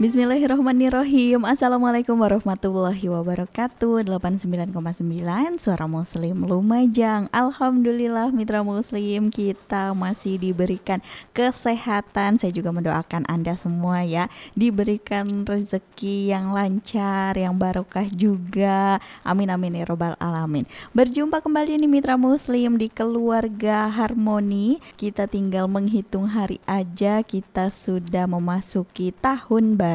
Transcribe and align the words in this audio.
Bismillahirrahmanirrahim. 0.00 1.44
Assalamualaikum 1.44 2.16
warahmatullahi 2.16 3.04
wabarakatuh. 3.12 4.00
89,9 4.08 4.72
Suara 5.60 5.84
Muslim 5.84 6.48
Lumajang. 6.48 7.28
Alhamdulillah 7.28 8.32
Mitra 8.32 8.64
Muslim 8.64 9.28
Kita 9.28 9.92
masih 9.92 10.40
diberikan 10.40 11.04
kesehatan. 11.36 12.40
Saya 12.40 12.48
juga 12.48 12.72
mendoakan 12.72 13.28
Anda 13.28 13.60
semua 13.60 14.00
ya. 14.00 14.32
Diberikan 14.56 15.44
rezeki 15.44 16.32
yang 16.32 16.56
lancar 16.56 17.36
Yang 17.36 17.60
barokah 17.60 18.08
juga. 18.08 19.04
Amin 19.20 19.52
amin 19.52 19.76
ya 19.76 19.84
robbal 19.84 20.16
alamin. 20.16 20.64
Berjumpa 20.96 21.44
kembali 21.44 21.76
nih 21.76 21.92
Mitra 21.92 22.16
Muslim 22.16 22.80
Di 22.80 22.88
Keluarga 22.88 23.92
Harmoni. 23.92 24.80
Kita 24.96 25.28
tinggal 25.28 25.68
menghitung 25.68 26.24
hari 26.24 26.56
aja 26.64 27.20
Kita 27.20 27.68
sudah 27.68 28.24
memasuki 28.24 29.12
tahun 29.12 29.76
baru 29.76 29.89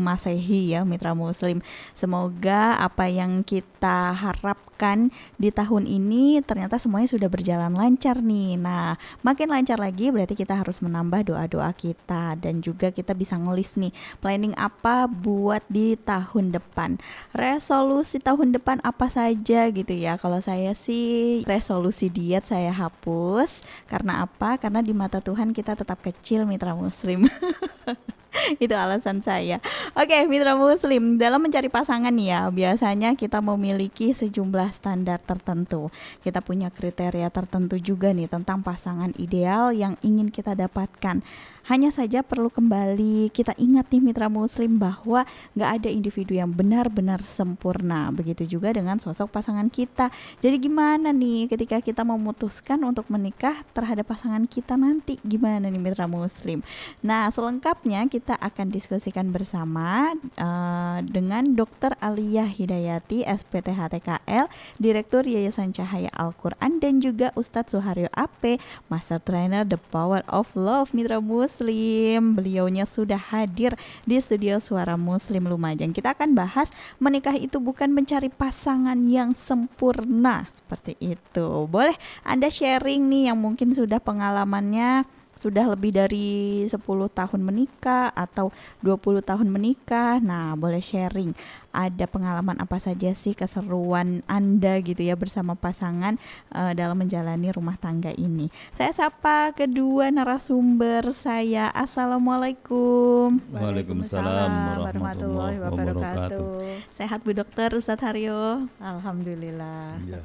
Masehi 0.00 0.76
ya 0.76 0.86
Mitra 0.86 1.16
Muslim. 1.16 1.64
Semoga 1.96 2.78
apa 2.78 3.10
yang 3.10 3.42
kita 3.42 4.14
harapkan 4.14 5.10
di 5.36 5.48
tahun 5.50 5.84
ini 5.88 6.40
ternyata 6.46 6.78
semuanya 6.78 7.10
sudah 7.10 7.28
berjalan 7.28 7.74
lancar 7.74 8.22
nih. 8.22 8.54
Nah, 8.60 8.94
makin 9.26 9.50
lancar 9.50 9.76
lagi 9.80 10.12
berarti 10.12 10.38
kita 10.38 10.56
harus 10.60 10.78
menambah 10.84 11.26
doa-doa 11.26 11.72
kita 11.74 12.38
dan 12.38 12.62
juga 12.62 12.92
kita 12.94 13.12
bisa 13.16 13.36
ngelis 13.36 13.76
nih 13.80 13.92
planning 14.20 14.54
apa 14.54 15.08
buat 15.08 15.64
di 15.66 15.96
tahun 15.98 16.54
depan. 16.54 17.00
Resolusi 17.32 18.20
tahun 18.20 18.54
depan 18.56 18.84
apa 18.84 19.08
saja 19.08 19.68
gitu 19.72 19.92
ya. 19.96 20.20
Kalau 20.20 20.38
saya 20.44 20.76
sih 20.76 21.42
resolusi 21.48 22.12
diet 22.12 22.46
saya 22.46 22.70
hapus 22.70 23.64
karena 23.88 24.24
apa? 24.28 24.60
Karena 24.60 24.84
di 24.84 24.92
mata 24.92 25.24
Tuhan 25.24 25.56
kita 25.56 25.76
tetap 25.76 26.04
kecil 26.04 26.44
Mitra 26.44 26.76
Muslim. 26.76 27.26
itu 28.62 28.74
alasan 28.74 29.20
saya. 29.20 29.58
Oke, 29.98 30.26
mitra 30.26 30.54
muslim, 30.54 31.18
dalam 31.18 31.42
mencari 31.42 31.66
pasangan 31.66 32.14
ya, 32.14 32.48
biasanya 32.50 33.18
kita 33.18 33.42
memiliki 33.42 34.14
sejumlah 34.14 34.70
standar 34.74 35.18
tertentu. 35.22 35.90
Kita 36.22 36.40
punya 36.40 36.70
kriteria 36.70 37.28
tertentu 37.30 37.76
juga 37.78 38.14
nih 38.14 38.30
tentang 38.30 38.62
pasangan 38.62 39.10
ideal 39.18 39.74
yang 39.74 39.98
ingin 40.02 40.30
kita 40.30 40.54
dapatkan. 40.54 41.22
Hanya 41.68 41.92
saja 41.92 42.24
perlu 42.24 42.48
kembali 42.48 43.28
kita 43.36 43.52
ingat 43.60 43.92
nih 43.92 44.00
mitra 44.00 44.32
muslim 44.32 44.80
bahwa 44.80 45.28
nggak 45.52 45.70
ada 45.82 45.88
individu 45.92 46.32
yang 46.32 46.48
benar-benar 46.48 47.20
sempurna. 47.20 48.08
Begitu 48.14 48.56
juga 48.56 48.72
dengan 48.72 48.96
sosok 48.96 49.28
pasangan 49.28 49.68
kita. 49.68 50.08
Jadi 50.40 50.56
gimana 50.56 51.12
nih 51.12 51.52
ketika 51.52 51.84
kita 51.84 52.00
memutuskan 52.00 52.80
untuk 52.88 53.04
menikah 53.12 53.60
terhadap 53.76 54.08
pasangan 54.08 54.48
kita 54.48 54.80
nanti 54.80 55.20
gimana 55.20 55.68
nih 55.68 55.82
mitra 55.82 56.08
muslim? 56.08 56.64
Nah 57.04 57.28
selengkapnya 57.28 58.08
kita 58.08 58.40
akan 58.40 58.72
diskusikan 58.72 59.28
bersama 59.28 60.16
uh, 60.40 61.04
dengan 61.04 61.44
Dr. 61.52 61.92
Aliyah 62.00 62.48
Hidayati 62.48 63.28
SPTHTKL, 63.28 64.48
Direktur 64.80 65.28
Yayasan 65.28 65.76
Cahaya 65.76 66.08
Al-Quran 66.16 66.80
dan 66.80 67.04
juga 67.04 67.36
Ustadz 67.36 67.76
Suharyo 67.76 68.08
AP, 68.16 68.56
Master 68.88 69.20
Trainer 69.20 69.68
The 69.68 69.76
Power 69.76 70.24
of 70.24 70.56
Love 70.56 70.96
Mitra 70.96 71.20
Muslim 71.20 71.49
Muslim. 71.50 72.38
Beliaunya 72.38 72.86
sudah 72.86 73.18
hadir 73.18 73.74
di 74.06 74.22
studio 74.22 74.62
Suara 74.62 74.94
Muslim 74.94 75.50
Lumajang. 75.50 75.90
Kita 75.90 76.14
akan 76.14 76.38
bahas 76.38 76.70
menikah 77.02 77.34
itu 77.34 77.58
bukan 77.58 77.90
mencari 77.90 78.30
pasangan 78.30 78.94
yang 79.10 79.34
sempurna 79.34 80.46
seperti 80.46 80.94
itu. 81.02 81.66
Boleh 81.66 81.98
Anda 82.22 82.46
sharing 82.46 83.10
nih 83.10 83.34
yang 83.34 83.42
mungkin 83.42 83.74
sudah 83.74 83.98
pengalamannya 83.98 85.02
sudah 85.40 85.72
lebih 85.72 85.96
dari 85.96 86.68
10 86.68 86.76
tahun 87.16 87.40
menikah 87.40 88.12
atau 88.12 88.52
20 88.84 89.24
tahun 89.24 89.48
menikah. 89.48 90.20
Nah, 90.20 90.52
boleh 90.52 90.84
sharing 90.84 91.32
ada 91.70 92.04
pengalaman 92.10 92.58
apa 92.58 92.82
saja 92.82 93.14
sih 93.14 93.32
keseruan 93.32 94.26
Anda 94.26 94.82
gitu 94.82 95.00
ya 95.00 95.14
bersama 95.14 95.54
pasangan 95.54 96.18
uh, 96.50 96.74
dalam 96.74 96.98
menjalani 96.98 97.48
rumah 97.54 97.78
tangga 97.78 98.10
ini. 98.12 98.50
Saya 98.74 98.92
sapa 98.92 99.54
kedua 99.54 100.10
narasumber 100.10 101.14
saya. 101.14 101.70
Assalamualaikum. 101.72 103.38
Waalaikumsalam 103.54 104.50
warahmatullahi 104.84 105.56
wabarakatuh. 105.62 106.50
Sehat 106.90 107.22
Bu 107.22 107.32
Dokter 107.32 107.70
Ustadz 107.72 108.02
Haryo? 108.02 108.66
Alhamdulillah. 108.82 109.96
Ya. 110.04 110.20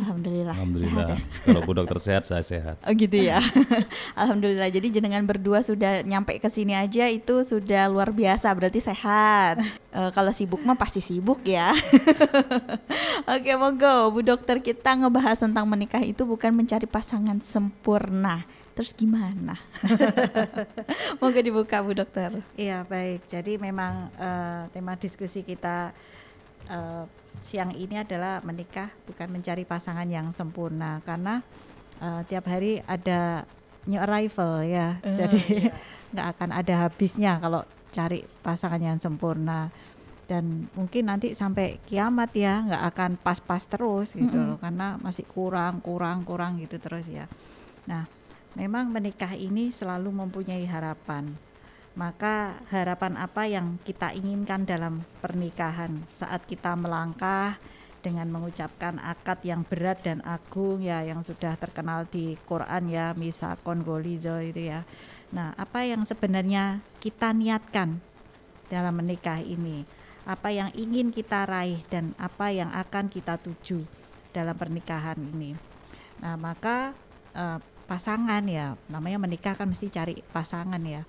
Alhamdulillah. 0.00 0.56
Alhamdulillah. 0.56 1.06
Sehat 1.12 1.20
ya? 1.20 1.44
Kalau 1.44 1.60
Bu 1.68 1.72
Dokter 1.76 1.98
sehat, 2.00 2.22
saya 2.24 2.40
sehat. 2.40 2.76
Oh 2.80 2.92
gitu 2.96 3.16
ya. 3.20 3.44
Alhamdulillah. 4.20 4.72
Jadi 4.72 4.88
jenengan 4.88 5.20
berdua 5.28 5.60
sudah 5.60 6.00
nyampe 6.00 6.40
ke 6.40 6.48
sini 6.48 6.72
aja 6.72 7.04
itu 7.12 7.44
sudah 7.44 7.92
luar 7.92 8.08
biasa. 8.16 8.48
Berarti 8.56 8.80
sehat. 8.80 9.60
Uh, 9.92 10.08
kalau 10.16 10.32
sibuk 10.32 10.64
mah 10.64 10.80
pasti 10.80 11.04
sibuk 11.04 11.44
ya. 11.44 11.76
Oke, 13.36 13.52
monggo 13.60 14.08
Bu 14.16 14.24
Dokter 14.24 14.64
kita 14.64 14.96
ngebahas 14.96 15.36
tentang 15.36 15.68
menikah 15.68 16.00
itu 16.00 16.24
bukan 16.24 16.56
mencari 16.56 16.88
pasangan 16.88 17.36
sempurna. 17.44 18.48
Terus 18.72 18.96
gimana? 18.96 19.60
monggo 21.20 21.40
dibuka 21.44 21.84
Bu 21.84 21.92
Dokter. 21.92 22.40
Iya 22.56 22.88
baik. 22.88 23.28
Jadi 23.28 23.60
memang 23.60 24.08
uh, 24.16 24.64
tema 24.72 24.96
diskusi 24.96 25.44
kita 25.44 25.92
uh, 26.72 27.04
siang 27.40 27.72
ini 27.72 28.00
adalah 28.00 28.44
menikah 28.44 28.92
bukan 29.08 29.28
mencari 29.32 29.64
pasangan 29.64 30.06
yang 30.06 30.30
sempurna 30.36 31.00
karena 31.04 31.40
uh, 32.00 32.20
tiap 32.28 32.46
hari 32.46 32.84
ada 32.84 33.44
new 33.88 34.00
arrival 34.00 34.64
ya 34.64 35.00
uh, 35.00 35.16
jadi 35.16 35.40
iya. 35.48 35.72
nggak 36.12 36.26
iya. 36.26 36.32
akan 36.36 36.50
ada 36.52 36.74
habisnya 36.86 37.32
kalau 37.40 37.62
cari 37.90 38.22
pasangan 38.44 38.80
yang 38.80 38.98
sempurna 39.02 39.72
dan 40.30 40.70
mungkin 40.78 41.10
nanti 41.10 41.34
sampai 41.34 41.82
kiamat 41.90 42.30
ya 42.38 42.62
nggak 42.62 42.84
akan 42.94 43.10
pas-pas 43.18 43.66
terus 43.66 44.14
gitu 44.14 44.30
mm 44.30 44.38
-hmm. 44.38 44.48
loh 44.54 44.58
karena 44.62 44.94
masih 45.02 45.26
kurang 45.26 45.82
kurang 45.82 46.22
kurang 46.22 46.62
gitu 46.62 46.78
terus 46.78 47.10
ya 47.10 47.26
nah 47.90 48.06
memang 48.54 48.94
menikah 48.94 49.34
ini 49.34 49.74
selalu 49.74 50.14
mempunyai 50.14 50.62
harapan 50.70 51.34
maka 52.00 52.56
harapan 52.72 53.20
apa 53.20 53.44
yang 53.44 53.76
kita 53.84 54.16
inginkan 54.16 54.64
dalam 54.64 55.04
pernikahan 55.20 56.00
saat 56.16 56.48
kita 56.48 56.72
melangkah 56.72 57.60
dengan 58.00 58.24
mengucapkan 58.32 58.96
akad 58.96 59.44
yang 59.44 59.68
berat 59.68 60.00
dan 60.00 60.24
agung 60.24 60.80
ya 60.80 61.04
yang 61.04 61.20
sudah 61.20 61.60
terkenal 61.60 62.08
di 62.08 62.40
Quran 62.48 62.88
ya 62.88 63.12
misa 63.12 63.52
kongolizo 63.60 64.40
itu 64.40 64.72
ya. 64.72 64.88
Nah, 65.28 65.52
apa 65.60 65.84
yang 65.84 66.08
sebenarnya 66.08 66.80
kita 67.04 67.36
niatkan 67.36 68.00
dalam 68.72 68.96
menikah 68.96 69.44
ini? 69.44 69.84
Apa 70.24 70.48
yang 70.56 70.72
ingin 70.72 71.12
kita 71.12 71.44
raih 71.44 71.84
dan 71.92 72.16
apa 72.16 72.48
yang 72.48 72.72
akan 72.72 73.12
kita 73.12 73.36
tuju 73.36 73.84
dalam 74.32 74.56
pernikahan 74.56 75.20
ini? 75.20 75.52
Nah, 76.24 76.40
maka 76.40 76.96
eh, 77.36 77.60
pasangan 77.84 78.40
ya, 78.48 78.80
namanya 78.88 79.20
menikah 79.20 79.52
kan 79.52 79.68
mesti 79.68 79.92
cari 79.92 80.24
pasangan 80.32 80.80
ya 80.80 81.04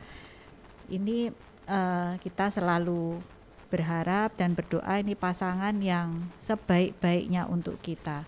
ini 0.92 1.32
uh, 1.72 2.20
kita 2.20 2.52
selalu 2.52 3.24
berharap 3.72 4.36
dan 4.36 4.52
berdoa 4.52 5.00
ini 5.00 5.16
pasangan 5.16 5.72
yang 5.80 6.28
sebaik-baiknya 6.44 7.48
untuk 7.48 7.80
kita. 7.80 8.28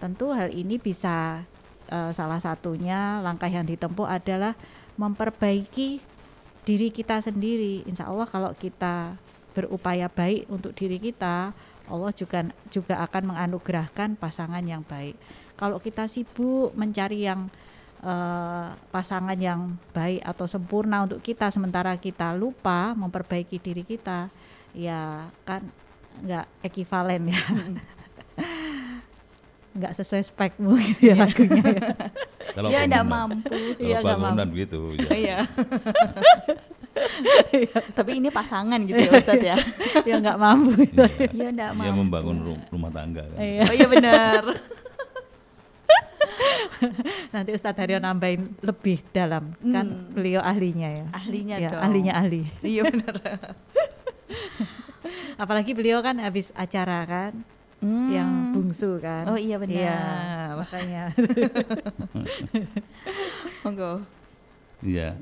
Tentu 0.00 0.32
hal 0.32 0.48
ini 0.48 0.80
bisa 0.80 1.44
uh, 1.92 2.10
salah 2.16 2.40
satunya 2.40 3.20
langkah 3.20 3.52
yang 3.52 3.68
ditempuh 3.68 4.08
adalah 4.08 4.56
memperbaiki 4.96 6.00
diri 6.64 6.88
kita 6.88 7.20
sendiri. 7.20 7.84
Insya 7.84 8.08
Allah 8.08 8.24
kalau 8.24 8.56
kita 8.56 9.20
berupaya 9.52 10.08
baik 10.08 10.48
untuk 10.48 10.72
diri 10.72 10.96
kita, 10.96 11.52
Allah 11.90 12.12
juga 12.16 12.48
juga 12.72 13.02
akan 13.04 13.34
menganugerahkan 13.34 14.16
pasangan 14.16 14.64
yang 14.64 14.80
baik. 14.86 15.18
Kalau 15.60 15.76
kita 15.76 16.08
sibuk 16.08 16.72
mencari 16.72 17.28
yang 17.28 17.52
uh, 18.04 18.72
pasangan 18.92 19.36
yang 19.36 19.76
baik 19.92 20.24
atau 20.24 20.46
sempurna 20.48 21.04
untuk 21.04 21.20
kita 21.20 21.52
sementara 21.52 21.96
kita 21.96 22.32
lupa 22.36 22.92
memperbaiki 22.96 23.60
diri 23.60 23.84
kita 23.84 24.28
ya 24.76 25.28
kan 25.44 25.66
nggak 26.20 26.46
ekivalen 26.64 27.32
ya 27.32 27.42
nggak 29.70 29.92
sesuai 30.02 30.22
spekmu 30.26 30.74
gitu 30.82 31.14
ya 31.14 31.14
iya. 31.14 31.22
lagunya 31.22 31.62
ya. 31.62 31.90
Kalau 32.50 32.68
ya 32.68 32.80
nggak 32.90 33.06
mampu 33.06 33.54
kalau 33.78 33.86
ya, 33.86 33.98
bangunan 34.02 34.48
mampu. 34.50 34.58
gitu 34.66 34.78
ya. 34.98 35.10
Iya. 35.14 35.38
Tapi 37.94 38.18
ini 38.18 38.28
pasangan 38.34 38.82
gitu 38.82 38.98
ya 38.98 39.10
Ustadz 39.14 39.46
ya. 39.46 39.56
ya 40.02 40.14
nggak 40.18 40.38
mampu. 40.42 40.74
Enggak 40.74 41.30
Dia 41.30 41.70
mampu. 41.70 41.94
membangun 42.02 42.36
ru- 42.42 42.64
rumah 42.74 42.90
tangga 42.90 43.22
kan. 43.30 43.38
Oh 43.38 43.74
iya 43.74 43.86
benar. 43.86 44.42
Nanti 47.30 47.50
Ustadz 47.52 47.78
Haryo 47.78 47.98
nambahin 47.98 48.54
lebih 48.60 49.02
dalam 49.10 49.52
kan 49.62 49.86
beliau 50.10 50.40
ahlinya 50.40 50.88
ya. 50.88 51.06
Ahlinya 51.12 51.56
Ya, 51.58 51.68
dong. 51.70 51.80
ahlinya 51.82 52.12
ahli. 52.16 52.42
Iya 52.60 52.82
benar. 52.88 53.14
Apalagi 55.42 55.72
beliau 55.72 56.00
kan 56.00 56.16
habis 56.18 56.52
acara 56.52 57.04
kan 57.04 57.32
Hmm. 57.80 58.12
yang 58.12 58.30
bungsu 58.52 59.00
kan. 59.00 59.24
Oh 59.24 59.40
iya 59.40 59.56
benar. 59.56 59.72
Iya, 59.72 59.98
makanya. 60.52 61.04
Monggo. 63.64 64.04
Iya. 64.84 65.16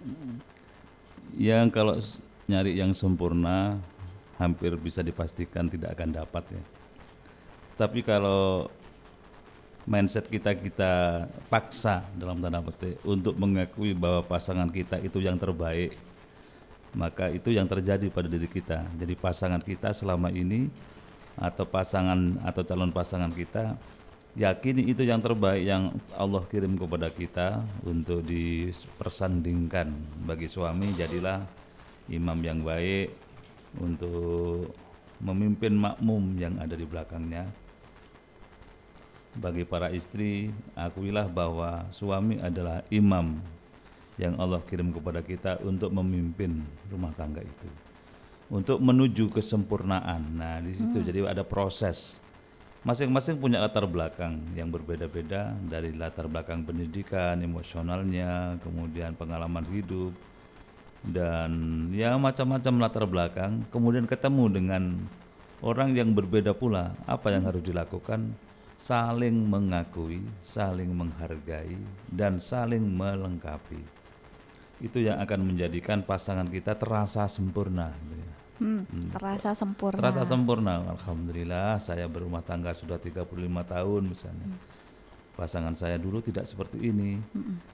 Yang 1.39 1.67
kalau 1.71 1.95
nyari 2.51 2.75
yang 2.75 2.91
sempurna 2.91 3.79
hampir 4.43 4.75
bisa 4.75 5.03
dipastikan 5.03 5.71
tidak 5.71 5.95
akan 5.95 6.19
dapat 6.19 6.45
ya. 6.51 6.63
Tapi 7.79 8.03
kalau 8.03 8.67
mindset 9.89 10.29
kita 10.29 10.53
kita 10.53 10.93
paksa 11.49 12.05
dalam 12.13 12.45
tanda 12.45 12.61
petik 12.61 13.01
untuk 13.09 13.33
mengakui 13.41 13.97
bahwa 13.97 14.21
pasangan 14.21 14.69
kita 14.69 15.01
itu 15.01 15.25
yang 15.25 15.41
terbaik, 15.41 15.97
maka 16.93 17.33
itu 17.33 17.57
yang 17.57 17.65
terjadi 17.65 18.13
pada 18.13 18.29
diri 18.29 18.45
kita. 18.45 18.85
Jadi 19.01 19.17
pasangan 19.17 19.65
kita 19.65 19.97
selama 19.97 20.29
ini 20.29 20.69
atau 21.41 21.65
pasangan 21.65 22.37
atau 22.45 22.63
calon 22.67 22.93
pasangan 22.93 23.33
kita 23.33 23.81
yakini 24.37 24.93
itu 24.93 25.07
yang 25.07 25.23
terbaik 25.23 25.65
yang 25.65 25.95
Allah 26.15 26.45
kirim 26.51 26.77
kepada 26.77 27.09
kita 27.09 27.65
untuk 27.87 28.21
dipersandingkan 28.27 29.89
bagi 30.29 30.51
suami 30.51 30.91
jadilah 30.99 31.43
imam 32.11 32.39
yang 32.43 32.61
baik 32.61 33.15
untuk 33.79 34.75
memimpin 35.23 35.75
makmum 35.75 36.37
yang 36.37 36.55
ada 36.59 36.75
di 36.75 36.87
belakangnya 36.87 37.49
bagi 39.37 39.67
para 39.69 39.93
istri 39.93 40.55
akuilah 40.73 41.29
bahwa 41.29 41.85
suami 41.93 42.41
adalah 42.41 42.81
imam 42.89 43.37
yang 44.17 44.35
Allah 44.41 44.63
kirim 44.65 44.95
kepada 44.95 45.21
kita 45.21 45.61
untuk 45.63 45.93
memimpin 45.93 46.65
rumah 46.89 47.13
tangga 47.15 47.45
itu 47.45 47.69
untuk 48.49 48.81
menuju 48.81 49.29
kesempurnaan. 49.33 50.25
Nah, 50.37 50.57
di 50.65 50.73
situ 50.73 51.05
jadi 51.05 51.29
ada 51.29 51.45
proses. 51.45 52.21
Masing-masing 52.83 53.37
punya 53.37 53.61
latar 53.61 53.85
belakang 53.85 54.41
yang 54.57 54.73
berbeda-beda 54.73 55.53
dari 55.69 55.93
latar 55.93 56.25
belakang 56.31 56.65
pendidikan, 56.65 57.37
emosionalnya, 57.45 58.57
kemudian 58.65 59.13
pengalaman 59.13 59.67
hidup 59.69 60.17
dan 61.05 61.51
ya 61.93 62.17
macam-macam 62.17 62.75
latar 62.81 63.05
belakang. 63.05 63.53
Kemudian 63.69 64.09
ketemu 64.09 64.45
dengan 64.49 64.83
orang 65.61 65.93
yang 65.93 66.17
berbeda 66.17 66.57
pula. 66.57 66.97
Apa 67.05 67.35
yang 67.35 67.45
harus 67.45 67.61
dilakukan? 67.61 68.33
Saling 68.79 69.35
mengakui, 69.35 70.23
saling 70.39 70.87
menghargai 70.95 71.75
dan 72.07 72.39
saling 72.39 72.87
melengkapi. 72.87 73.83
Itu 74.79 75.03
yang 75.03 75.19
akan 75.19 75.51
menjadikan 75.51 76.07
pasangan 76.07 76.47
kita 76.47 76.79
terasa 76.79 77.27
sempurna. 77.27 77.91
ya. 77.91 78.31
Hmm, 78.63 78.87
terasa 79.11 79.51
sempurna. 79.55 79.99
Terasa 79.99 80.23
sempurna. 80.23 80.95
Alhamdulillah 80.95 81.83
saya 81.83 82.07
berumah 82.07 82.47
tangga 82.47 82.71
sudah 82.71 83.03
35 83.03 83.27
tahun 83.67 84.03
misalnya. 84.15 84.47
Pasangan 85.35 85.75
saya 85.75 85.99
dulu 85.99 86.23
tidak 86.23 86.47
seperti 86.47 86.79
ini. 86.79 87.19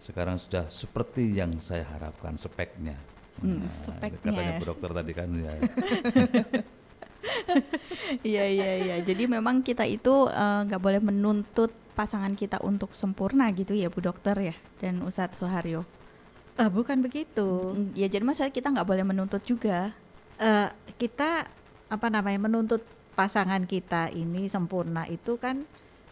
Sekarang 0.01 0.41
sudah 0.41 0.73
seperti 0.73 1.37
yang 1.37 1.53
saya 1.61 1.85
harapkan 1.85 2.37
speknya. 2.41 2.97
Hmm, 3.45 3.61
Nah, 3.61 3.73
speknya 4.01 4.21
katanya 4.33 4.53
ya. 4.57 4.61
Bu 4.61 4.65
Dokter 4.73 4.91
tadi 4.97 5.13
kan 5.13 5.29
ya. 5.37 5.53
Iya 8.23 8.45
iya 8.47 8.71
iya. 8.79 8.97
Jadi 9.01 9.25
memang 9.27 9.61
kita 9.61 9.85
itu 9.85 10.29
eh, 10.29 10.61
nggak 10.67 10.81
boleh 10.81 11.01
menuntut 11.01 11.73
pasangan 11.95 12.35
kita 12.35 12.59
untuk 12.61 12.91
sempurna 12.93 13.49
gitu 13.55 13.73
ya 13.73 13.87
Bu 13.87 14.03
Dokter 14.03 14.35
ya 14.37 14.55
dan 14.79 15.01
Ustadz 15.01 15.39
Suharyo. 15.39 15.87
Ah, 16.55 16.71
bukan 16.71 17.01
begitu. 17.01 17.75
Mm, 17.75 17.95
Ya 17.95 18.07
jadi 18.07 18.23
masalah 18.23 18.51
kita 18.51 18.71
nggak 18.71 18.87
boleh 18.87 19.03
menuntut 19.03 19.43
juga. 19.43 19.95
Eh, 20.37 20.69
kita 20.97 21.47
apa 21.87 22.07
namanya 22.09 22.45
menuntut 22.45 22.83
pasangan 23.15 23.63
kita 23.65 24.11
ini 24.11 24.51
sempurna 24.51 25.07
itu 25.07 25.39
kan 25.39 25.63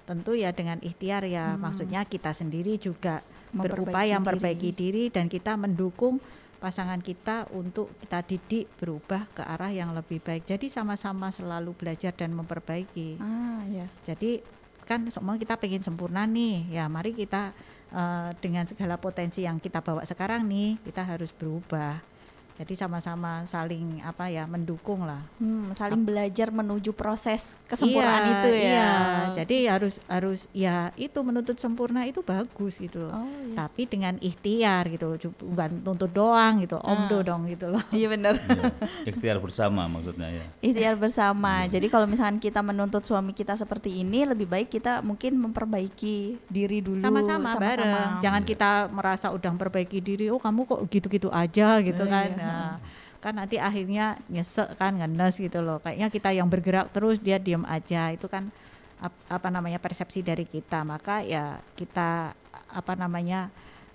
tentu 0.02 0.34
ya 0.34 0.50
dengan 0.50 0.78
ikhtiar 0.78 1.26
ya 1.26 1.54
maksudnya 1.56 2.02
kita 2.04 2.30
sendiri 2.30 2.78
juga 2.78 3.22
Memperbaiki 3.50 3.70
berupaya 3.70 4.06
diri. 4.08 4.18
memperbaiki 4.18 4.70
diri 4.72 5.04
dan 5.10 5.26
kita 5.26 5.54
mendukung 5.54 6.22
pasangan 6.62 7.02
kita 7.02 7.50
untuk 7.50 7.90
kita 7.98 8.22
didik 8.22 8.70
berubah 8.78 9.26
ke 9.34 9.42
arah 9.42 9.74
yang 9.74 9.90
lebih 9.90 10.22
baik. 10.22 10.46
Jadi 10.46 10.70
sama-sama 10.70 11.34
selalu 11.34 11.74
belajar 11.74 12.14
dan 12.14 12.30
memperbaiki. 12.30 13.18
Ah 13.18 13.66
ya. 13.66 13.90
jadi 14.06 14.38
kan 14.86 15.02
semua 15.10 15.34
kita 15.34 15.58
pengen 15.58 15.82
sempurna 15.82 16.22
nih. 16.22 16.70
Ya 16.70 16.86
mari 16.86 17.18
kita 17.18 17.50
eh, 17.90 18.30
dengan 18.38 18.70
segala 18.70 18.94
potensi 19.02 19.42
yang 19.42 19.58
kita 19.58 19.82
bawa 19.82 20.06
sekarang 20.06 20.46
nih 20.46 20.78
kita 20.86 21.02
harus 21.02 21.34
berubah 21.34 22.11
jadi 22.54 22.74
sama-sama 22.78 23.42
saling 23.44 24.00
apa 24.00 24.26
ya 24.26 24.44
mendukung 24.44 25.02
lah 25.02 25.24
Hmm, 25.36 25.72
saling 25.72 26.02
belajar 26.02 26.48
menuju 26.48 26.92
proses 26.92 27.56
kesempurnaan 27.66 28.22
Iya, 28.22 28.32
itu 28.32 28.48
ya. 28.50 28.62
Iya, 28.62 28.92
jadi 29.34 29.56
harus 29.68 29.94
harus 30.06 30.40
ya 30.52 30.76
itu 30.94 31.18
menuntut 31.20 31.56
sempurna 31.56 32.04
itu 32.04 32.20
bagus 32.20 32.76
gitu 32.76 33.08
loh. 33.08 33.14
Oh, 33.14 33.26
iya. 33.42 33.56
Tapi 33.58 33.82
dengan 33.84 34.14
ikhtiar 34.18 34.86
gitu 34.88 35.04
loh, 35.06 35.16
bukan 35.42 35.70
tuntut 35.82 36.10
doang 36.10 36.60
gitu, 36.60 36.76
omdo 36.78 37.20
dong 37.20 37.46
gitu 37.46 37.68
loh. 37.68 37.82
Iya 37.90 38.06
benar. 38.08 38.34
Ya, 38.38 38.62
Ikhtiar 39.04 39.38
bersama 39.38 39.86
maksudnya 39.86 40.28
ya. 40.28 40.46
Ikhtiar 40.60 40.94
bersama. 40.94 41.64
Jadi 41.66 41.86
kalau 41.86 42.04
misalkan 42.04 42.38
kita 42.38 42.60
menuntut 42.60 43.02
suami 43.02 43.32
kita 43.32 43.54
seperti 43.54 43.98
ini, 43.98 44.22
lebih 44.24 44.44
baik 44.44 44.68
kita 44.70 45.00
mungkin 45.00 45.38
memperbaiki 45.38 46.16
diri 46.46 46.78
dulu. 46.80 47.00
Sama-sama 47.00 47.54
bareng. 47.54 48.20
Jangan 48.20 48.42
kita 48.42 48.70
merasa 48.88 49.26
udah 49.28 49.50
memperbaiki 49.50 49.98
diri, 49.98 50.26
oh 50.28 50.38
kamu 50.38 50.64
kok 50.64 50.80
gitu-gitu 50.88 51.28
aja 51.28 51.80
gitu 51.80 52.02
Oh, 52.02 52.08
kan. 52.08 52.30
iya. 52.30 52.41
Nah, 52.48 52.74
kan 53.22 53.34
nanti 53.38 53.56
akhirnya 53.60 54.18
nyesek 54.26 54.74
kan 54.74 54.98
ngenes 54.98 55.38
gitu 55.38 55.62
loh. 55.62 55.78
Kayaknya 55.78 56.08
kita 56.10 56.30
yang 56.34 56.48
bergerak 56.50 56.90
terus 56.90 57.22
dia 57.22 57.38
diam 57.38 57.62
aja. 57.68 58.10
Itu 58.10 58.26
kan 58.26 58.50
ap- 58.98 59.24
apa 59.30 59.48
namanya 59.50 59.78
persepsi 59.78 60.22
dari 60.26 60.42
kita. 60.46 60.82
Maka 60.82 61.22
ya 61.22 61.62
kita 61.78 62.34
apa 62.72 62.92
namanya 62.98 63.52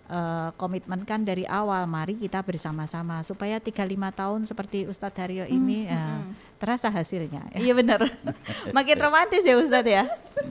eh, 0.07 0.50
komitmen 0.56 1.04
kan 1.04 1.24
dari 1.24 1.44
awal 1.48 1.86
mari 1.86 2.15
kita 2.18 2.42
bersama-sama 2.42 3.21
supaya 3.21 3.59
35 3.59 3.83
tahun 4.15 4.39
seperti 4.48 4.88
Ustadz 4.88 5.20
Haryo 5.20 5.46
ini 5.48 5.88
ya, 5.88 6.24
terasa 6.58 6.89
hasilnya 6.89 7.46
ya. 7.53 7.58
Iya 7.60 7.74
benar. 7.77 8.01
Makin 8.77 8.98
romantis 8.98 9.46
ya 9.46 9.55
Ustadz 9.60 9.91
ya. 9.91 10.03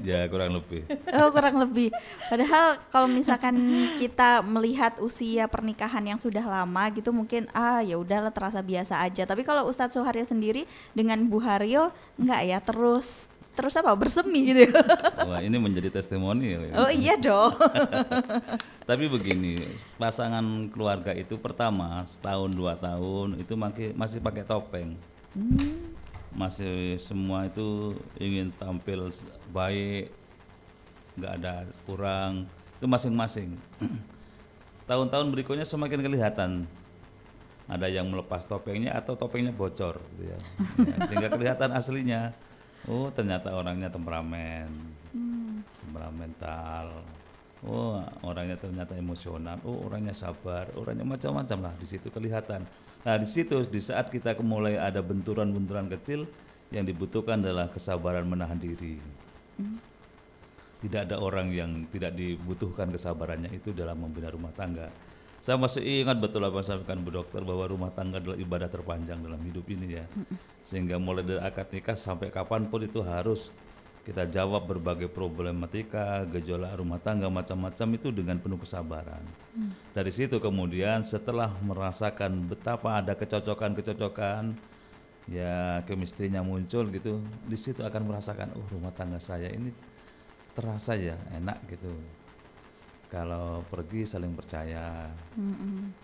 Ya 0.03 0.27
kurang 0.31 0.55
lebih. 0.55 0.87
Oh 1.15 1.31
kurang 1.35 1.59
lebih. 1.59 1.91
Padahal 2.31 2.79
kalau 2.91 3.09
misalkan 3.11 3.55
kita 3.99 4.43
melihat 4.47 4.99
usia 5.03 5.47
pernikahan 5.51 6.03
yang 6.03 6.19
sudah 6.19 6.43
lama 6.43 6.85
gitu 6.95 7.11
mungkin 7.11 7.51
ah 7.55 7.83
ya 7.83 7.99
udahlah 7.99 8.31
terasa 8.31 8.63
biasa 8.63 9.03
aja. 9.03 9.27
Tapi 9.27 9.43
kalau 9.43 9.67
Ustadz 9.67 9.99
Suharyo 9.99 10.27
sendiri 10.27 10.67
dengan 10.95 11.23
Bu 11.27 11.43
Haryo 11.43 11.91
enggak 12.19 12.43
ya 12.47 12.59
terus 12.63 13.31
terus 13.57 13.73
apa 13.81 13.89
bersemi 13.97 14.53
gitu 14.53 14.69
ya. 14.69 14.85
Wah 15.29 15.41
ini 15.41 15.57
menjadi 15.57 15.89
testimoni. 15.89 16.53
ya. 16.53 16.59
Oh 16.77 16.93
iya 16.93 17.17
dong. 17.17 17.57
Tapi 18.89 19.09
begini, 19.09 19.57
pasangan 19.97 20.45
keluarga 20.69 21.17
itu 21.17 21.41
pertama 21.41 22.05
setahun 22.05 22.53
dua 22.53 22.77
tahun 22.77 23.41
itu 23.41 23.57
masih 23.57 23.89
masih 23.97 24.19
pakai 24.21 24.45
topeng. 24.45 24.93
Masih 26.37 27.01
semua 27.01 27.49
itu 27.49 27.97
ingin 28.21 28.53
tampil 28.61 29.09
baik, 29.51 30.13
nggak 31.17 31.33
ada 31.41 31.65
kurang. 31.89 32.45
Itu 32.77 32.85
masing-masing. 32.85 33.57
Tahun-tahun 34.91 35.33
berikutnya 35.33 35.65
semakin 35.65 36.05
kelihatan. 36.05 36.51
Ada 37.67 37.91
yang 37.91 38.07
melepas 38.07 38.47
topengnya 38.47 38.95
atau 38.95 39.19
topengnya 39.19 39.51
bocor, 39.51 39.99
gitu 39.99 40.25
ya. 40.31 40.39
Ya, 40.87 40.97
sehingga 41.11 41.29
kelihatan 41.35 41.75
aslinya. 41.75 42.31
Oh 42.87 43.11
ternyata 43.11 43.51
orangnya 43.51 43.91
temperamen, 43.91 44.71
temperamental. 45.83 47.03
Oh, 47.67 47.99
orangnya 48.23 48.55
ternyata 48.55 48.95
emosional. 48.95 49.59
Oh, 49.67 49.91
orangnya 49.91 50.15
sabar. 50.15 50.71
Orangnya 50.79 51.03
macam-macam 51.03 51.67
lah 51.67 51.75
di 51.75 51.87
situ 51.89 52.13
kelihatan. 52.15 52.63
Nah, 53.03 53.17
di 53.19 53.27
situ 53.27 53.59
di 53.67 53.81
saat 53.83 54.07
kita 54.07 54.39
mulai 54.39 54.79
ada 54.79 55.03
benturan-benturan 55.03 55.91
kecil 55.99 56.31
yang 56.71 56.87
dibutuhkan 56.87 57.43
adalah 57.43 57.67
kesabaran 57.71 58.27
menahan 58.27 58.59
diri. 58.59 59.03
Tidak 60.77 61.11
ada 61.11 61.17
orang 61.19 61.51
yang 61.51 61.91
tidak 61.91 62.15
dibutuhkan 62.15 62.93
kesabarannya 62.93 63.51
itu 63.51 63.75
dalam 63.75 63.99
membina 63.99 64.31
rumah 64.31 64.53
tangga. 64.55 64.87
Saya 65.39 65.61
masih 65.61 65.85
ingat 65.85 66.19
betul 66.19 66.43
apa 66.43 66.59
yang 66.59 66.67
sampaikan 66.67 67.05
Bu 67.05 67.15
Dokter 67.15 67.45
bahwa 67.45 67.65
rumah 67.69 67.93
tangga 67.95 68.19
adalah 68.19 68.35
ibadah 68.41 68.67
terpanjang 68.73 69.23
dalam 69.23 69.39
hidup 69.45 69.69
ini 69.71 70.01
ya. 70.01 70.05
Sehingga 70.65 70.99
mulai 70.99 71.23
dari 71.23 71.39
akad 71.39 71.71
nikah 71.71 71.95
sampai 71.95 72.33
kapan 72.33 72.67
pun 72.67 72.83
itu 72.83 73.05
harus 73.05 73.55
kita 74.07 74.23
jawab 74.31 74.71
berbagai 74.71 75.11
problematika, 75.11 76.23
gejolak 76.31 76.79
rumah 76.79 77.03
tangga 77.03 77.27
macam-macam 77.27 77.89
itu 77.99 78.15
dengan 78.15 78.39
penuh 78.39 78.55
kesabaran. 78.63 79.23
Dari 79.91 80.15
situ 80.15 80.39
kemudian 80.39 81.03
setelah 81.03 81.51
merasakan 81.59 82.47
betapa 82.47 83.03
ada 83.03 83.19
kecocokan-kecocokan, 83.19 84.55
ya 85.27 85.83
kemistrinya 85.91 86.39
muncul 86.47 86.87
gitu, 86.95 87.19
di 87.51 87.59
situ 87.59 87.83
akan 87.83 88.07
merasakan 88.07 88.55
oh 88.55 88.67
rumah 88.71 88.95
tangga 88.95 89.19
saya 89.19 89.51
ini 89.51 89.75
terasa 90.55 90.95
ya 90.95 91.19
enak 91.35 91.67
gitu. 91.67 91.91
Kalau 93.07 93.63
pergi 93.71 94.03
saling 94.03 94.35
percaya, 94.35 95.07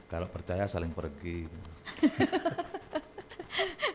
kalau 0.06 0.30
percaya 0.30 0.70
saling 0.70 0.94
pergi. 0.94 1.48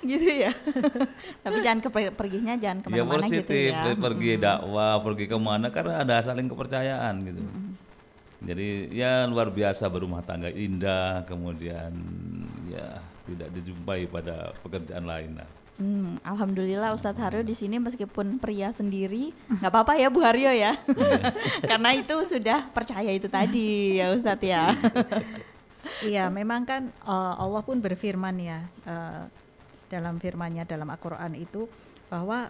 gitu 0.08 0.28
ya. 0.28 0.52
Tapi 1.44 1.58
jangan 1.64 1.80
ke 1.82 1.90
perginya 2.14 2.54
jangan 2.60 2.84
ya 2.84 2.84
ke 2.84 2.88
mana-mana 2.92 3.26
gitu 3.26 3.48
positif 3.48 3.74
ya. 3.74 3.96
pergi 3.96 4.32
dakwah 4.38 4.94
pergi 5.02 5.26
ke 5.26 5.38
mana 5.40 5.68
karena 5.72 6.04
ada 6.04 6.22
saling 6.22 6.52
kepercayaan 6.52 7.16
gitu 7.26 7.42
jadi 8.38 8.94
ya 8.94 9.26
luar 9.26 9.50
biasa 9.50 9.90
berumah 9.90 10.22
tangga 10.22 10.54
indah 10.54 11.26
kemudian 11.26 11.90
ya 12.70 13.02
tidak 13.26 13.50
dijumpai 13.50 14.06
pada 14.06 14.54
pekerjaan 14.62 15.10
lain 15.10 15.42
lah 15.42 15.50
Hmm, 15.78 16.18
Alhamdulillah 16.26 16.98
Ustadz 16.98 17.22
Haryo 17.22 17.46
di 17.46 17.54
sini 17.54 17.78
meskipun 17.78 18.42
pria 18.42 18.74
sendiri 18.74 19.30
nggak 19.62 19.70
apa-apa 19.70 19.94
ya 20.02 20.10
Bu 20.10 20.26
Haryo 20.26 20.50
ya, 20.50 20.74
karena 21.70 21.94
itu 21.94 22.18
sudah 22.26 22.66
percaya 22.74 23.14
itu 23.14 23.30
tadi 23.30 24.02
ya 24.02 24.10
Ustadz 24.10 24.42
ya. 24.42 24.74
Iya, 26.02 26.34
memang 26.34 26.66
kan 26.66 26.90
eh, 26.90 27.34
Allah 27.38 27.62
pun 27.62 27.78
berfirman 27.78 28.36
ya 28.42 28.66
eh, 28.90 29.24
dalam 29.88 30.18
firman-Nya 30.18 30.66
dalam 30.66 30.90
Al-Qur'an 30.90 31.38
itu 31.38 31.70
bahwa 32.10 32.50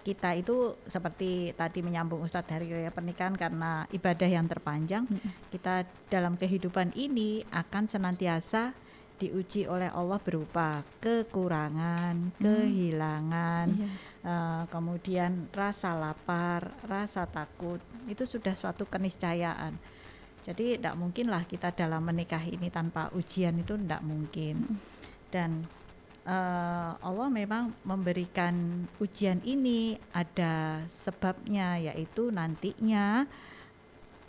kita 0.00 0.32
itu 0.36 0.76
seperti 0.88 1.52
tadi 1.56 1.84
menyambung 1.84 2.24
Ustadz 2.24 2.48
dari 2.48 2.68
ya, 2.72 2.92
pernikahan 2.92 3.36
karena 3.36 3.84
ibadah 3.92 4.28
yang 4.28 4.48
terpanjang, 4.48 5.04
kita 5.52 5.84
dalam 6.08 6.40
kehidupan 6.40 6.96
ini 6.96 7.44
akan 7.52 7.88
senantiasa 7.88 8.72
diuji 9.20 9.68
oleh 9.68 9.92
Allah 9.92 10.16
berupa 10.16 10.80
kekurangan, 10.98 12.32
kehilangan, 12.40 13.66
Iya. 13.68 13.88
eh, 14.24 14.62
kemudian 14.72 15.52
rasa 15.52 15.92
lapar, 15.92 16.72
rasa 16.88 17.28
takut, 17.28 17.78
itu 18.08 18.24
sudah 18.24 18.56
suatu 18.56 18.88
keniscayaan. 18.88 19.76
Jadi 20.40 20.80
tidak 20.80 20.96
mungkinlah 20.96 21.44
kita 21.44 21.68
dalam 21.76 22.00
menikah 22.00 22.40
ini 22.40 22.72
tanpa 22.72 23.12
ujian 23.12 23.60
itu 23.60 23.76
tidak 23.76 24.00
mungkin. 24.00 24.80
Dan 25.28 25.68
eh, 26.24 26.92
Allah 26.96 27.28
memang 27.28 27.76
memberikan 27.84 28.88
ujian 28.96 29.44
ini 29.44 30.00
ada 30.16 30.80
sebabnya 30.88 31.76
yaitu 31.76 32.32
nantinya 32.32 33.28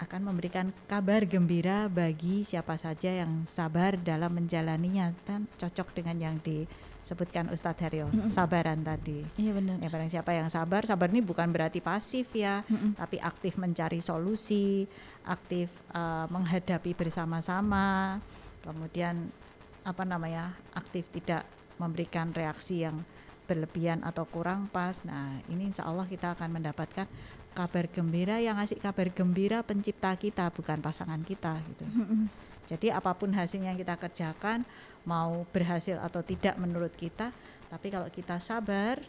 akan 0.01 0.33
memberikan 0.33 0.73
kabar 0.89 1.21
gembira 1.29 1.85
bagi 1.85 2.41
siapa 2.41 2.73
saja 2.73 3.21
yang 3.21 3.45
sabar 3.45 3.93
dalam 4.01 4.33
menjalaninya 4.33 5.13
dan 5.29 5.45
cocok 5.61 5.93
dengan 5.93 6.17
yang 6.17 6.35
disebutkan 6.41 7.53
Ustadz 7.53 7.85
Haryo 7.85 8.09
sabaran 8.25 8.81
tadi. 8.81 9.21
Iya 9.37 9.53
benar. 9.53 9.77
Ya 9.77 9.93
barang 9.93 10.09
siapa 10.09 10.33
yang 10.33 10.49
sabar, 10.49 10.89
sabar 10.89 11.13
ini 11.13 11.21
bukan 11.21 11.53
berarti 11.53 11.85
pasif 11.85 12.33
ya, 12.33 12.65
Mm-mm. 12.65 12.97
tapi 12.97 13.21
aktif 13.21 13.61
mencari 13.61 14.01
solusi, 14.01 14.89
aktif 15.29 15.69
eh, 15.93 16.25
menghadapi 16.33 16.97
bersama-sama, 16.97 18.17
kemudian 18.65 19.29
apa 19.85 20.01
namanya, 20.01 20.57
aktif 20.73 21.05
tidak 21.13 21.45
memberikan 21.77 22.33
reaksi 22.33 22.85
yang 22.85 23.05
berlebihan 23.45 24.01
atau 24.01 24.25
kurang 24.25 24.65
pas. 24.69 25.01
Nah 25.05 25.41
ini 25.51 25.69
insya 25.69 25.85
Allah 25.85 26.07
kita 26.09 26.33
akan 26.33 26.61
mendapatkan 26.61 27.05
kabar 27.51 27.85
gembira 27.91 28.39
yang 28.39 28.55
ngasih 28.55 28.79
kabar 28.79 29.11
gembira 29.11 29.59
pencipta 29.61 30.15
kita 30.15 30.47
bukan 30.55 30.79
pasangan 30.79 31.19
kita 31.23 31.59
gitu. 31.75 31.85
Jadi 32.71 32.87
apa 32.87 33.11
pun 33.11 33.35
hasil 33.35 33.59
yang 33.59 33.75
kita 33.75 33.99
kerjakan 33.99 34.63
mau 35.03 35.43
berhasil 35.51 35.99
atau 35.99 36.23
tidak 36.23 36.55
menurut 36.55 36.93
kita, 36.95 37.35
tapi 37.67 37.91
kalau 37.91 38.07
kita 38.07 38.39
sabar, 38.39 39.01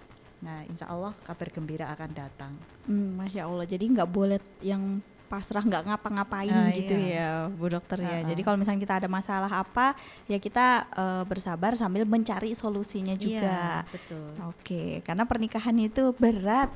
nah 0.43 0.67
insya 0.67 0.91
Allah 0.91 1.15
kabar 1.23 1.49
gembira 1.55 1.87
akan 1.95 2.11
datang. 2.11 2.53
Hmm, 2.91 3.15
Masya 3.21 3.47
Allah. 3.47 3.67
Jadi 3.69 3.85
nggak 3.93 4.11
boleh 4.11 4.43
yang 4.65 4.99
pasrah 5.33 5.65
nggak 5.65 5.89
ngapa-ngapain 5.89 6.53
Ah, 6.53 6.69
gitu 6.77 6.93
iya. 6.93 7.49
ya, 7.49 7.49
Bu 7.49 7.73
Dokter 7.73 8.05
ya. 8.05 8.21
Ah, 8.21 8.29
Jadi 8.29 8.45
ah. 8.45 8.47
kalau 8.53 8.61
misalnya 8.61 8.85
kita 8.85 9.01
ada 9.01 9.09
masalah 9.09 9.49
apa, 9.49 9.97
ya 10.29 10.37
kita 10.37 10.85
eh, 10.93 11.25
bersabar 11.25 11.73
sambil 11.73 12.05
mencari 12.05 12.53
solusinya 12.53 13.17
juga. 13.17 13.49
Iya, 13.49 13.89
betul. 13.89 14.29
Oke, 14.53 15.01
karena 15.09 15.25
pernikahan 15.25 15.73
itu 15.81 16.13
berat, 16.21 16.69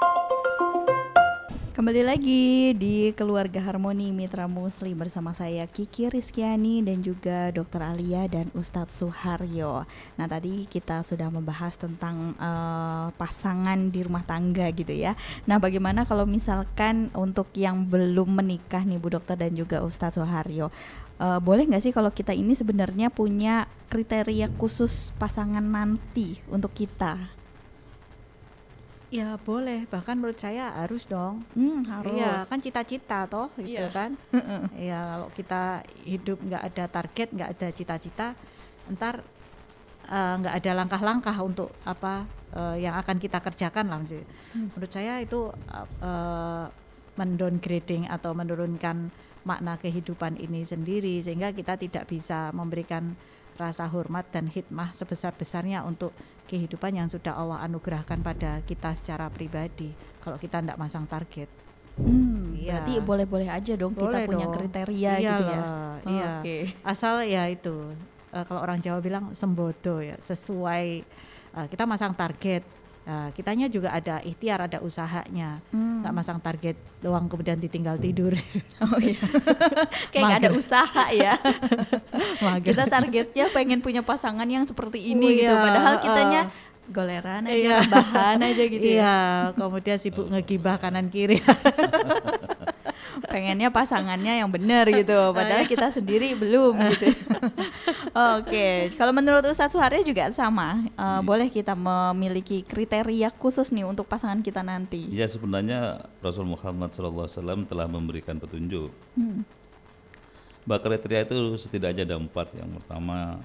Kembali 1.77 2.01
lagi 2.01 2.73
di 2.73 3.13
Keluarga 3.13 3.61
Harmoni 3.61 4.09
Mitra 4.09 4.49
Muslim 4.49 4.97
bersama 4.97 5.29
saya 5.37 5.69
Kiki 5.69 6.09
Rizkyani 6.09 6.81
dan 6.81 7.05
juga 7.05 7.53
Dr. 7.53 7.93
Alia 7.93 8.25
dan 8.25 8.49
Ustadz 8.57 8.97
Suharyo. 8.97 9.85
Nah 10.17 10.25
tadi 10.25 10.65
kita 10.65 11.05
sudah 11.05 11.29
membahas 11.29 11.77
tentang 11.77 12.33
eh, 12.33 13.13
pasangan 13.13 13.93
di 13.93 14.01
rumah 14.01 14.25
tangga 14.25 14.73
gitu 14.73 14.89
ya. 14.89 15.13
Nah 15.45 15.61
bagaimana 15.61 16.01
kalau 16.09 16.25
misalkan 16.25 17.13
untuk 17.13 17.53
yang 17.53 17.85
belum 17.85 18.41
menikah 18.41 18.81
nih 18.81 18.97
Bu 18.97 19.13
Dokter 19.13 19.37
dan 19.37 19.53
juga 19.53 19.85
Ustadz 19.85 20.17
Suharyo, 20.17 20.73
eh, 21.21 21.37
boleh 21.45 21.69
nggak 21.69 21.85
sih 21.85 21.93
kalau 21.93 22.09
kita 22.09 22.33
ini 22.33 22.57
sebenarnya 22.57 23.13
punya 23.13 23.69
kriteria 23.93 24.49
khusus 24.57 25.13
pasangan 25.21 25.61
nanti 25.61 26.41
untuk 26.49 26.73
kita? 26.73 27.36
Ya 29.07 29.39
boleh, 29.39 29.87
bahkan 29.87 30.19
menurut 30.19 30.35
saya 30.35 30.67
harus 30.83 31.07
dong. 31.07 31.39
Hmm, 31.55 31.79
harus. 31.87 32.11
Iya, 32.11 32.43
kan 32.43 32.59
cita-cita 32.59 33.23
toh, 33.31 33.47
gitu 33.55 33.87
Iya. 33.87 33.95
kan. 33.95 34.11
Iya, 34.75 34.99
kalau 35.15 35.27
kita 35.31 35.61
hidup 36.03 36.37
nggak 36.43 36.63
ada 36.73 36.85
target, 36.91 37.27
nggak 37.31 37.49
ada 37.55 37.67
cita-cita, 37.71 38.27
ntar 38.91 39.23
eh, 40.07 40.33
nggak 40.43 40.55
ada 40.59 40.71
langkah-langkah 40.83 41.35
untuk 41.39 41.71
apa 41.87 42.27
eh, 42.51 42.83
yang 42.83 42.99
akan 42.99 43.15
kita 43.15 43.39
kerjakan 43.39 43.87
lah. 43.87 43.97
maksudnya. 44.03 44.27
Menurut 44.75 44.91
saya 44.91 45.23
itu 45.23 45.55
eh, 46.03 46.65
mendowngrading 47.15 48.11
atau 48.11 48.35
menurunkan 48.35 49.09
makna 49.47 49.79
kehidupan 49.79 50.35
ini 50.35 50.67
sendiri 50.67 51.23
sehingga 51.23 51.55
kita 51.55 51.79
tidak 51.79 52.11
bisa 52.11 52.51
memberikan 52.51 53.15
rasa 53.57 53.89
hormat 53.89 54.29
dan 54.29 54.45
hikmah 54.45 54.93
sebesar-besarnya 54.93 55.81
untuk 55.81 56.13
kehidupan 56.45 56.93
yang 56.93 57.09
sudah 57.09 57.33
Allah 57.33 57.59
anugerahkan 57.61 58.21
pada 58.21 58.61
kita 58.63 58.93
secara 58.93 59.27
pribadi 59.27 59.91
kalau 60.21 60.37
kita 60.37 60.61
tidak 60.61 60.77
masang 60.77 61.03
target. 61.03 61.49
Hmm, 61.97 62.53
Iya. 62.53 62.77
berarti 62.77 62.93
boleh-boleh 63.01 63.49
aja 63.49 63.73
dong 63.73 63.91
kita 63.91 64.05
Boleh 64.07 64.25
punya 64.25 64.45
dong. 64.45 64.53
kriteria 64.53 65.11
gitu 65.17 65.43
ya. 65.43 65.59
Iyalah, 65.59 65.95
iya. 66.05 66.29
Oke. 66.39 66.57
Asal 66.85 67.25
ya 67.25 67.43
itu 67.49 67.75
eh, 68.29 68.43
kalau 68.45 68.61
orang 68.61 68.77
Jawa 68.77 69.01
bilang 69.01 69.33
sembodo 69.33 69.97
ya 69.99 70.13
sesuai 70.21 70.85
eh, 71.57 71.67
kita 71.67 71.83
masang 71.83 72.13
target. 72.13 72.61
Nah, 73.07 73.31
kitanya 73.31 73.71
juga 73.71 73.87
ada 73.89 74.19
ikhtiar, 74.19 74.67
ada 74.67 74.83
usahanya. 74.83 75.63
Hmm. 75.71 76.03
Nggak 76.03 76.11
masang 76.11 76.39
target 76.39 76.75
doang 76.99 77.25
kemudian 77.25 77.55
ditinggal 77.55 77.95
tidur. 77.95 78.35
Oh 78.83 78.99
iya. 78.99 79.15
Kayak 80.11 80.23
nggak 80.27 80.39
ada 80.43 80.49
Mager. 80.51 80.59
usaha 80.59 81.03
ya. 81.15 81.33
Mager. 82.43 82.67
kita 82.67 82.83
targetnya 82.85 83.45
pengen 83.49 83.79
punya 83.79 84.03
pasangan 84.03 84.43
yang 84.43 84.67
seperti 84.67 84.99
ini 85.07 85.23
Oh, 85.23 85.31
gitu. 85.33 85.47
iya, 85.47 85.63
Padahal 85.63 85.95
kitanya 85.97 86.41
uh. 86.43 86.65
goleran 86.87 87.43
aja, 87.43 87.55
Iya. 87.55 87.77
bahan 87.85 88.37
aja 88.43 88.63
gitu 88.65 88.83
ya. 88.85 88.95
Iya, 88.99 89.17
kemudian 89.55 89.97
sibuk 89.97 90.27
ngegibah 90.27 90.75
kanan 90.75 91.07
kiri. 91.07 91.39
Pengennya 93.37 93.69
pasangannya 93.69 94.41
yang 94.41 94.49
benar 94.49 94.89
gitu. 94.89 95.29
Padahal 95.29 95.69
kita 95.69 95.93
sendiri 95.93 96.33
belum 96.33 96.73
gitu. 96.89 97.13
Oke, 98.41 98.89
kalau 98.97 99.13
menurut 99.13 99.45
Ustadz 99.45 99.77
Suharyo 99.77 100.01
juga 100.01 100.33
sama. 100.33 100.81
Eh, 100.89 101.21
boleh 101.21 101.53
kita 101.53 101.77
memiliki 101.77 102.65
kriteria 102.65 103.29
khusus 103.37 103.69
nih 103.69 103.85
untuk 103.85 104.09
pasangan 104.09 104.41
kita 104.41 104.65
nanti. 104.65 105.05
Ya 105.13 105.29
sebenarnya 105.29 106.09
Rasul 106.17 106.49
Muhammad 106.49 106.97
SAW 106.97 107.29
telah 107.69 107.85
memberikan 107.85 108.41
petunjuk 108.41 108.89
Mbak 110.65 110.79
kriteria 110.81 111.29
itu 111.29 111.37
setidaknya 111.61 112.09
ada 112.09 112.17
empat. 112.17 112.57
Yang 112.57 112.81
pertama 112.81 113.37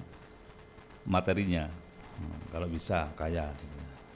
materinya, 1.05 1.69
Hmm, 2.13 2.39
kalau 2.53 2.69
bisa 2.69 3.09
kaya, 3.17 3.49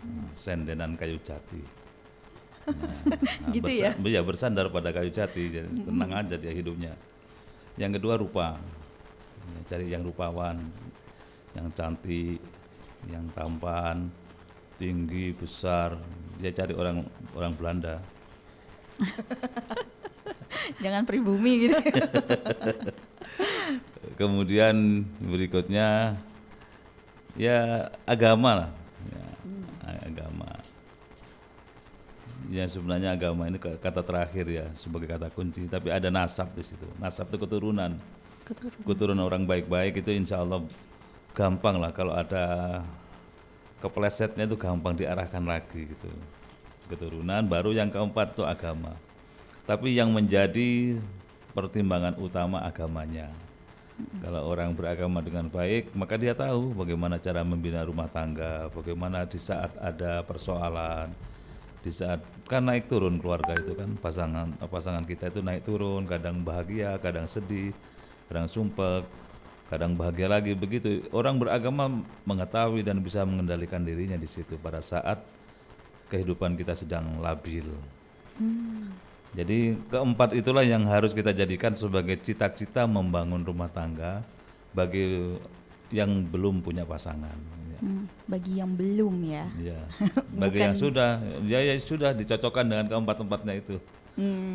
Hmm, 0.05 0.29
sendenan 0.37 0.93
kayu 0.93 1.17
jati. 1.17 1.76
Nah, 2.67 3.51
Gitu 3.55 3.63
bersa- 3.63 3.95
ya? 3.95 4.03
iya, 4.03 4.21
bersandar 4.21 4.67
pada 4.67 4.91
kayu 4.91 5.07
jati, 5.07 5.43
jadi 5.47 5.67
tenang 5.71 6.11
aja 6.11 6.35
dia 6.35 6.51
hidupnya. 6.51 6.93
Yang 7.79 8.01
kedua 8.01 8.15
rupa, 8.19 8.59
Ya, 9.47 9.61
cari 9.63 9.87
yang 9.87 10.03
rupawan, 10.03 10.59
yang 11.55 11.71
cantik, 11.71 12.43
yang 13.07 13.23
tampan, 13.31 14.11
tinggi, 14.75 15.31
besar. 15.31 15.95
Dia 16.37 16.51
cari 16.51 16.75
orang 16.75 17.07
orang 17.31 17.53
Belanda. 17.55 17.95
Jangan 20.83 21.07
pribumi 21.07 21.71
gitu. 21.71 21.79
Kemudian 24.19 25.07
berikutnya 25.23 26.17
ya 27.39 27.87
agama 28.03 28.65
lah, 28.65 28.69
ya, 29.07 29.23
agama. 30.03 30.36
Ya 32.47 32.63
sebenarnya 32.63 33.11
agama 33.11 33.43
ini 33.51 33.59
kata 33.59 33.99
terakhir 33.99 34.47
ya 34.47 34.71
sebagai 34.71 35.11
kata 35.11 35.27
kunci, 35.27 35.67
tapi 35.67 35.91
ada 35.91 36.07
nasab 36.07 36.55
di 36.55 36.63
situ. 36.63 36.87
Nasab 36.95 37.27
itu 37.31 37.43
keturunan. 37.43 37.99
Keturunan 38.87 39.27
orang 39.27 39.43
baik-baik 39.43 39.99
itu 39.99 40.15
insya 40.15 40.39
Allah 40.39 40.63
gampang 41.35 41.75
lah 41.75 41.91
kalau 41.91 42.15
ada 42.15 42.79
keplesetnya 43.83 44.47
itu 44.47 44.55
gampang 44.55 44.95
diarahkan 44.95 45.43
lagi 45.43 45.91
gitu. 45.91 46.07
Keturunan 46.87 47.43
baru 47.43 47.75
yang 47.75 47.91
keempat 47.91 48.39
itu 48.39 48.47
agama. 48.47 48.95
Tapi 49.67 49.99
yang 49.99 50.15
menjadi 50.15 50.95
pertimbangan 51.51 52.15
utama 52.15 52.63
agamanya. 52.63 53.27
Kalau 54.21 54.45
orang 54.45 54.77
beragama 54.77 55.25
dengan 55.25 55.49
baik, 55.49 55.91
maka 55.97 56.15
dia 56.21 56.37
tahu 56.37 56.69
bagaimana 56.71 57.17
cara 57.17 57.41
membina 57.41 57.81
rumah 57.81 58.05
tangga, 58.05 58.69
bagaimana 58.69 59.25
di 59.25 59.41
saat 59.41 59.73
ada 59.81 60.21
persoalan, 60.21 61.09
di 61.81 61.89
saat 61.89 62.21
kan 62.47 62.63
naik 62.63 62.87
turun 62.87 63.19
keluarga 63.19 63.53
itu 63.59 63.75
kan 63.75 63.99
pasangan 63.99 64.55
pasangan 64.71 65.03
kita 65.03 65.29
itu 65.29 65.43
naik 65.43 65.67
turun, 65.67 66.07
kadang 66.07 66.41
bahagia, 66.41 66.95
kadang 67.03 67.27
sedih, 67.27 67.75
kadang 68.31 68.47
sumpah, 68.47 69.03
kadang 69.67 69.93
bahagia 69.93 70.31
lagi 70.31 70.55
begitu. 70.55 71.03
Orang 71.11 71.37
beragama 71.37 72.01
mengetahui 72.23 72.87
dan 72.87 73.03
bisa 73.03 73.27
mengendalikan 73.27 73.83
dirinya 73.83 74.15
di 74.15 74.25
situ 74.25 74.55
pada 74.55 74.79
saat 74.79 75.19
kehidupan 76.07 76.55
kita 76.55 76.71
sedang 76.71 77.19
labil. 77.19 77.67
Jadi 79.35 79.75
keempat 79.91 80.33
itulah 80.33 80.63
yang 80.63 80.87
harus 80.87 81.11
kita 81.11 81.35
jadikan 81.35 81.75
sebagai 81.75 82.15
cita-cita 82.17 82.87
membangun 82.87 83.43
rumah 83.43 83.67
tangga 83.67 84.23
bagi 84.71 85.35
yang 85.93 86.27
belum 86.27 86.59
punya 86.63 86.83
pasangan. 86.83 87.37
Ya. 87.71 87.79
Hmm, 87.79 88.05
bagi 88.25 88.53
yang 88.57 88.71
belum 88.73 89.15
ya. 89.23 89.45
Ya. 89.61 89.81
Bagi 90.41 90.59
yang 90.65 90.73
sudah, 90.73 91.21
ya, 91.45 91.61
ya 91.61 91.73
sudah 91.77 92.11
dicocokkan 92.17 92.65
dengan 92.65 92.85
keempat-empatnya 92.89 93.53
itu, 93.57 93.77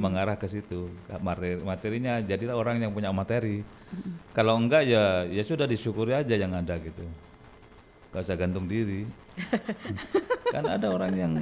mengarah 0.02 0.34
ke 0.34 0.50
situ. 0.50 0.90
Materi, 1.22 1.58
materinya 1.62 2.18
jadilah 2.18 2.58
orang 2.58 2.82
yang 2.82 2.90
punya 2.90 3.14
materi. 3.14 3.62
Kalau 4.34 4.58
enggak 4.58 4.86
ya, 4.90 5.22
ya 5.30 5.42
sudah 5.46 5.70
disyukuri 5.70 6.18
aja 6.18 6.34
yang 6.34 6.50
ada 6.50 6.74
gitu. 6.82 7.06
Gak 8.10 8.26
usah 8.26 8.36
gantung 8.36 8.66
diri. 8.66 9.06
kan 10.54 10.68
ada 10.68 10.92
orang 10.92 11.12
yang 11.16 11.32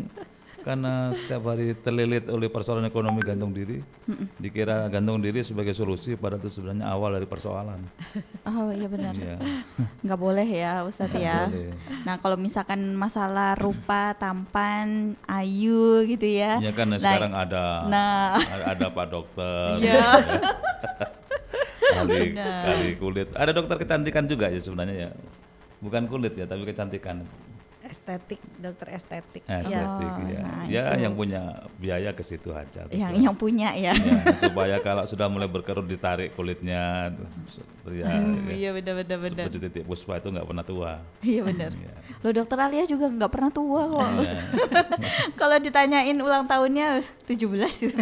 karena 0.60 1.08
setiap 1.10 1.48
hari 1.48 1.72
terlilit 1.72 2.28
oleh 2.28 2.46
persoalan 2.46 2.84
ekonomi 2.84 3.24
gantung 3.24 3.50
diri, 3.50 3.80
dikira 4.36 4.86
gantung 4.92 5.16
diri 5.18 5.40
sebagai 5.40 5.72
solusi, 5.72 6.14
pada 6.14 6.36
itu 6.36 6.52
sebenarnya 6.52 6.84
awal 6.86 7.16
dari 7.16 7.24
persoalan. 7.24 7.80
Oh 8.44 8.68
iya 8.68 8.86
benar. 8.86 9.16
Iya. 9.16 9.36
Nggak 10.04 10.20
boleh 10.20 10.44
ya 10.44 10.84
Ustadz 10.84 11.16
Nggak 11.16 11.24
ya. 11.24 11.38
boleh. 11.48 11.72
Nah 12.04 12.14
kalau 12.20 12.36
misalkan 12.36 12.80
masalah 12.92 13.56
rupa, 13.56 14.12
tampan, 14.20 15.16
ayu 15.24 16.04
gitu 16.04 16.28
ya. 16.28 16.60
Ya 16.60 16.72
kan 16.72 16.90
Nah, 16.90 16.98
sekarang 16.98 17.32
ada 17.32 17.64
nah. 17.88 18.36
ada 18.66 18.86
Pak 18.90 19.06
Dokter, 19.08 19.78
Iya. 19.80 20.08
kali 21.90 22.34
kali 22.36 22.88
kulit. 22.96 23.28
Ada 23.34 23.50
dokter 23.52 23.76
kecantikan 23.80 24.24
juga 24.24 24.46
ya 24.48 24.60
sebenarnya 24.60 24.96
ya, 25.08 25.10
bukan 25.80 26.06
kulit 26.06 26.34
ya 26.36 26.46
tapi 26.46 26.62
kecantikan, 26.64 27.24
estetik 27.90 28.38
dokter 28.56 28.94
estetik 28.94 29.42
estetik 29.42 30.08
Oh, 30.10 30.26
ya. 30.30 30.40
nah 30.40 30.62
ya 30.64 30.82
itu. 30.94 31.02
yang 31.04 31.12
punya 31.12 31.42
biaya 31.76 32.10
ke 32.14 32.22
situ 32.22 32.48
aja. 32.50 32.86
yang 32.88 33.10
betul. 33.10 33.24
yang 33.26 33.36
punya 33.36 33.68
ya. 33.74 33.92
Ya, 33.92 34.22
supaya 34.38 34.76
kalau 34.78 35.02
sudah 35.04 35.26
mulai 35.26 35.46
berkerut 35.46 35.84
ditarik 35.84 36.32
kulitnya, 36.32 37.12
ya, 37.84 38.06
ya. 38.06 38.16
Iya 38.48 38.70
benar 38.72 38.94
benar 39.02 39.18
benar. 39.18 39.44
seperti 39.50 39.58
titik 39.60 39.84
puspa 39.84 40.16
itu 40.16 40.30
nggak 40.30 40.46
pernah 40.46 40.64
tua. 40.64 40.92
Iya 41.20 41.40
benar. 41.42 41.70
Iya. 41.74 41.92
Lo 42.22 42.28
dokter 42.30 42.56
Alia 42.56 42.84
juga 42.86 43.10
nggak 43.10 43.30
pernah 43.30 43.50
tua 43.50 43.80
kok. 43.84 44.08
Iya. 44.22 44.34
Kalau 45.40 45.56
ditanyain 45.58 46.16
ulang 46.16 46.46
tahunnya 46.46 47.02
17 47.26 47.82
gitu. 47.82 47.96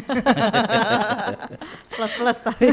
plus 1.97 2.13
plus 2.15 2.39
tapi 2.41 2.67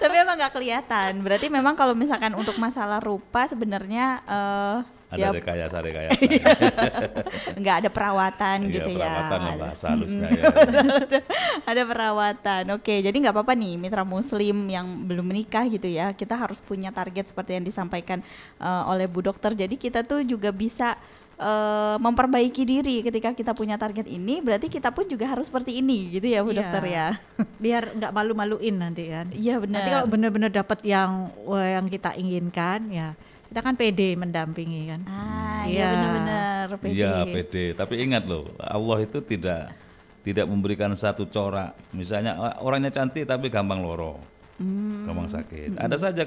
Tapi 0.00 0.14
emang 0.16 0.36
nggak 0.38 0.54
kelihatan. 0.54 1.20
Berarti 1.20 1.46
memang 1.48 1.74
kalau 1.74 1.92
misalkan 1.92 2.32
untuk 2.32 2.56
masalah 2.56 3.00
rupa 3.00 3.44
sebenarnya 3.46 4.22
eh 4.24 4.78
Ada 5.10 5.20
ya 5.20 5.28
rekayasa 5.34 5.76
rekayasa. 5.80 6.22
nggak 7.60 7.76
ada 7.82 7.88
perawatan 7.90 8.58
Iya, 8.62 8.72
gitu 8.72 8.90
perawatan 8.94 9.38
ya. 9.38 9.46
lah 9.46 9.54
bahasa 9.58 9.86
halusnya 9.90 10.28
ya. 10.38 10.44
ada 11.66 11.82
perawatan. 11.82 12.62
Oke, 12.72 12.94
jadi 13.00 13.12
nggak 13.12 13.34
apa-apa 13.34 13.52
nih 13.52 13.74
mitra 13.74 14.02
muslim 14.02 14.56
yang 14.66 14.86
belum 15.04 15.26
menikah 15.26 15.66
gitu 15.66 15.86
ya. 15.86 16.12
Kita 16.12 16.34
harus 16.34 16.58
punya 16.58 16.90
target 16.90 17.26
seperti 17.26 17.58
yang 17.58 17.64
disampaikan 17.64 18.22
eh, 18.56 18.82
oleh 18.86 19.04
Bu 19.04 19.20
Dokter. 19.20 19.50
Jadi 19.52 19.74
kita 19.74 20.02
tuh 20.02 20.22
juga 20.22 20.50
bisa 20.50 20.94
eh, 21.36 21.96
memperbaiki 21.98 22.62
diri 22.62 23.02
ketika 23.02 23.32
kita 23.32 23.50
punya 23.50 23.74
target 23.74 24.06
ini. 24.06 24.38
Berarti 24.38 24.70
kita 24.70 24.90
pun 24.90 25.04
juga 25.04 25.26
harus 25.26 25.46
seperti 25.46 25.74
ini 25.74 26.06
gitu 26.12 26.26
ya 26.26 26.40
Bu 26.40 26.50
Iya. 26.50 26.58
Dokter 26.62 26.82
ya. 26.86 27.08
biar 27.64 27.92
nggak 27.92 28.12
malu-maluin 28.14 28.72
nanti 28.74 29.10
kan 29.10 29.28
Iya 29.30 29.58
benar. 29.58 29.74
nanti 29.76 29.90
kalau 29.90 30.06
benar-benar 30.06 30.48
dapat 30.48 30.80
yang 30.80 31.28
wah, 31.44 31.60
yang 31.60 31.86
kita 31.86 32.14
inginkan 32.14 32.88
ya 32.88 33.12
kita 33.50 33.60
kan 33.60 33.74
pede 33.74 34.14
mendampingi 34.14 34.82
kan 34.86 35.00
Ah, 35.04 35.62
iya 35.64 35.74
Iya. 35.76 35.88
benar-benar 35.90 36.66
PD. 36.78 36.90
Iya 36.94 37.12
pede. 37.24 37.64
Tapi 37.74 37.94
ingat 38.00 38.24
loh, 38.24 38.46
Allah 38.56 38.98
itu 39.00 39.18
tidak 39.20 39.74
tidak 40.20 40.46
memberikan 40.46 40.92
satu 40.94 41.26
corak. 41.26 41.74
Misalnya 41.90 42.36
o- 42.36 42.64
orangnya 42.64 42.90
cantik 42.90 43.24
tapi 43.24 43.48
gampang 43.48 43.80
loro, 43.80 44.22
gampang 45.02 45.26
sakit. 45.26 45.76
Ada 45.76 45.96
saja 46.00 46.22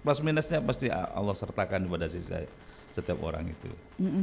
plus 0.00 0.18
minusnya 0.20 0.58
pasti 0.58 0.88
Allah 0.88 1.34
sertakan 1.34 1.84
pada 1.84 2.06
sisa 2.06 2.40
setiap 2.88 3.20
orang 3.20 3.44
itu. 3.44 3.70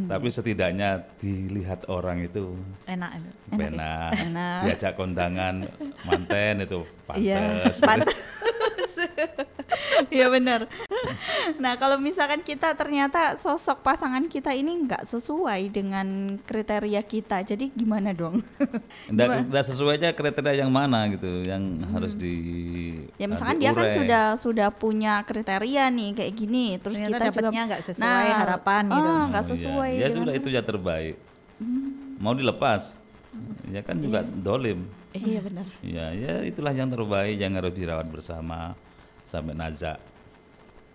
Tapi 0.07 0.27
setidaknya 0.27 0.89
dilihat 1.17 1.85
orang 1.87 2.23
itu 2.23 2.55
enak 2.85 3.11
itu. 3.17 3.29
benar, 3.51 4.09
Enak. 4.15 4.59
diajak 4.63 4.93
kondangan 4.95 5.67
manten 6.01 6.63
itu 6.63 6.81
Iya, 7.13 7.37
pantas. 7.61 7.77
pantas. 7.79 8.17
Iya 10.09 10.27
benar. 10.27 10.65
Nah 11.63 11.75
kalau 11.75 11.95
misalkan 11.95 12.41
kita 12.41 12.73
ternyata 12.73 13.35
sosok 13.35 13.81
pasangan 13.81 14.25
kita 14.25 14.51
ini 14.51 14.85
nggak 14.85 15.05
sesuai 15.05 15.69
dengan 15.69 16.07
kriteria 16.39 17.01
kita, 17.01 17.43
jadi 17.43 17.69
gimana 17.69 18.11
dong? 18.11 18.41
Nggak 19.11 19.65
sesuai 19.65 19.97
aja 19.97 20.09
kriteria 20.11 20.61
yang 20.61 20.71
mana 20.71 21.05
gitu, 21.07 21.43
yang 21.43 21.61
harus 21.91 22.13
di 22.13 22.35
ya 23.15 23.25
misalkan 23.25 23.57
dia 23.57 23.71
kan 23.71 23.87
sudah 23.87 24.25
sudah 24.35 24.69
punya 24.69 25.21
kriteria 25.21 25.87
nih 25.87 26.09
kayak 26.13 26.33
gini, 26.33 26.65
terus 26.77 26.97
Ternyata 26.97 27.09
kita 27.11 27.17
juga 27.21 27.31
dapatnya 27.41 27.61
nggak 27.67 27.83
sesuai 27.83 28.27
harapan 28.31 28.83
gitu. 28.87 29.09
ah, 29.09 29.23
nggak 29.27 29.43
Oh, 29.43 29.49
sesuai. 29.49 29.89
iya. 29.91 29.99
Ya 29.99 30.07
dengan- 30.07 30.17
sudah 30.17 30.33
itu 30.33 30.47
ya 30.49 30.61
terbaik. 30.61 31.15
Mau 32.17 32.33
dilepas, 32.33 32.93
ya 33.67 33.81
kan 33.81 33.97
juga 33.97 34.21
dolim. 34.21 34.85
Iya 35.11 35.39
benar. 35.43 35.65
Ya, 35.81 36.05
ya 36.11 36.33
itulah 36.41 36.71
yang 36.71 36.87
terbaik 36.87 37.35
yang 37.35 37.53
harus 37.53 37.73
dirawat 37.73 38.07
bersama 38.07 38.73
sampai 39.23 39.53
nazak. 39.53 39.99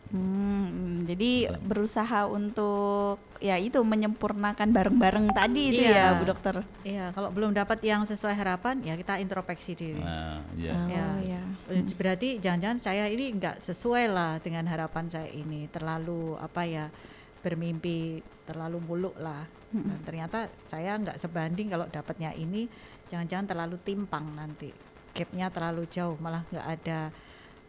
Hmm, 0.07 1.03
jadi 1.03 1.51
berusaha 1.67 2.31
untuk 2.31 3.19
ya 3.43 3.59
itu 3.59 3.83
menyempurnakan 3.83 4.71
bareng-bareng 4.71 5.27
tadi 5.35 5.75
itu 5.75 5.83
ya 5.83 6.15
Iya. 6.15 6.19
Bu 6.19 6.25
Dokter. 6.31 6.55
Iya, 6.87 7.11
kalau 7.11 7.35
belum 7.35 7.51
dapat 7.53 7.83
yang 7.83 8.07
sesuai 8.07 8.33
harapan 8.33 8.79
ya 8.87 8.95
kita 8.95 9.19
introspeksi 9.19 9.75
diri. 9.75 9.99
Nah, 9.99 10.41
ya. 10.55 10.73
Oh 10.73 10.87
Ya. 10.87 11.07
ya. 11.21 11.43
Eh, 11.69 11.83
Berarti 11.99 12.39
jangan-jangan 12.39 12.79
saya 12.79 13.11
ini 13.11 13.35
nggak 13.35 13.59
sesuai 13.59 14.05
lah 14.07 14.39
dengan 14.39 14.65
harapan 14.71 15.11
saya 15.11 15.27
ini, 15.29 15.67
terlalu 15.69 16.39
apa 16.39 16.63
ya 16.63 16.87
bermimpi 17.43 18.23
terlalu 18.47 18.79
muluk 18.83 19.17
lah. 19.19 19.43
Dan 19.75 20.01
ternyata 20.07 20.47
saya 20.71 20.95
nggak 20.97 21.19
sebanding 21.19 21.69
kalau 21.69 21.85
dapatnya 21.91 22.31
ini, 22.33 22.65
jangan-jangan 23.11 23.51
terlalu 23.51 23.77
timpang 23.83 24.25
nanti, 24.33 24.71
gapnya 25.13 25.51
terlalu 25.51 25.85
jauh, 25.91 26.17
malah 26.17 26.47
nggak 26.49 26.67
ada 26.81 27.01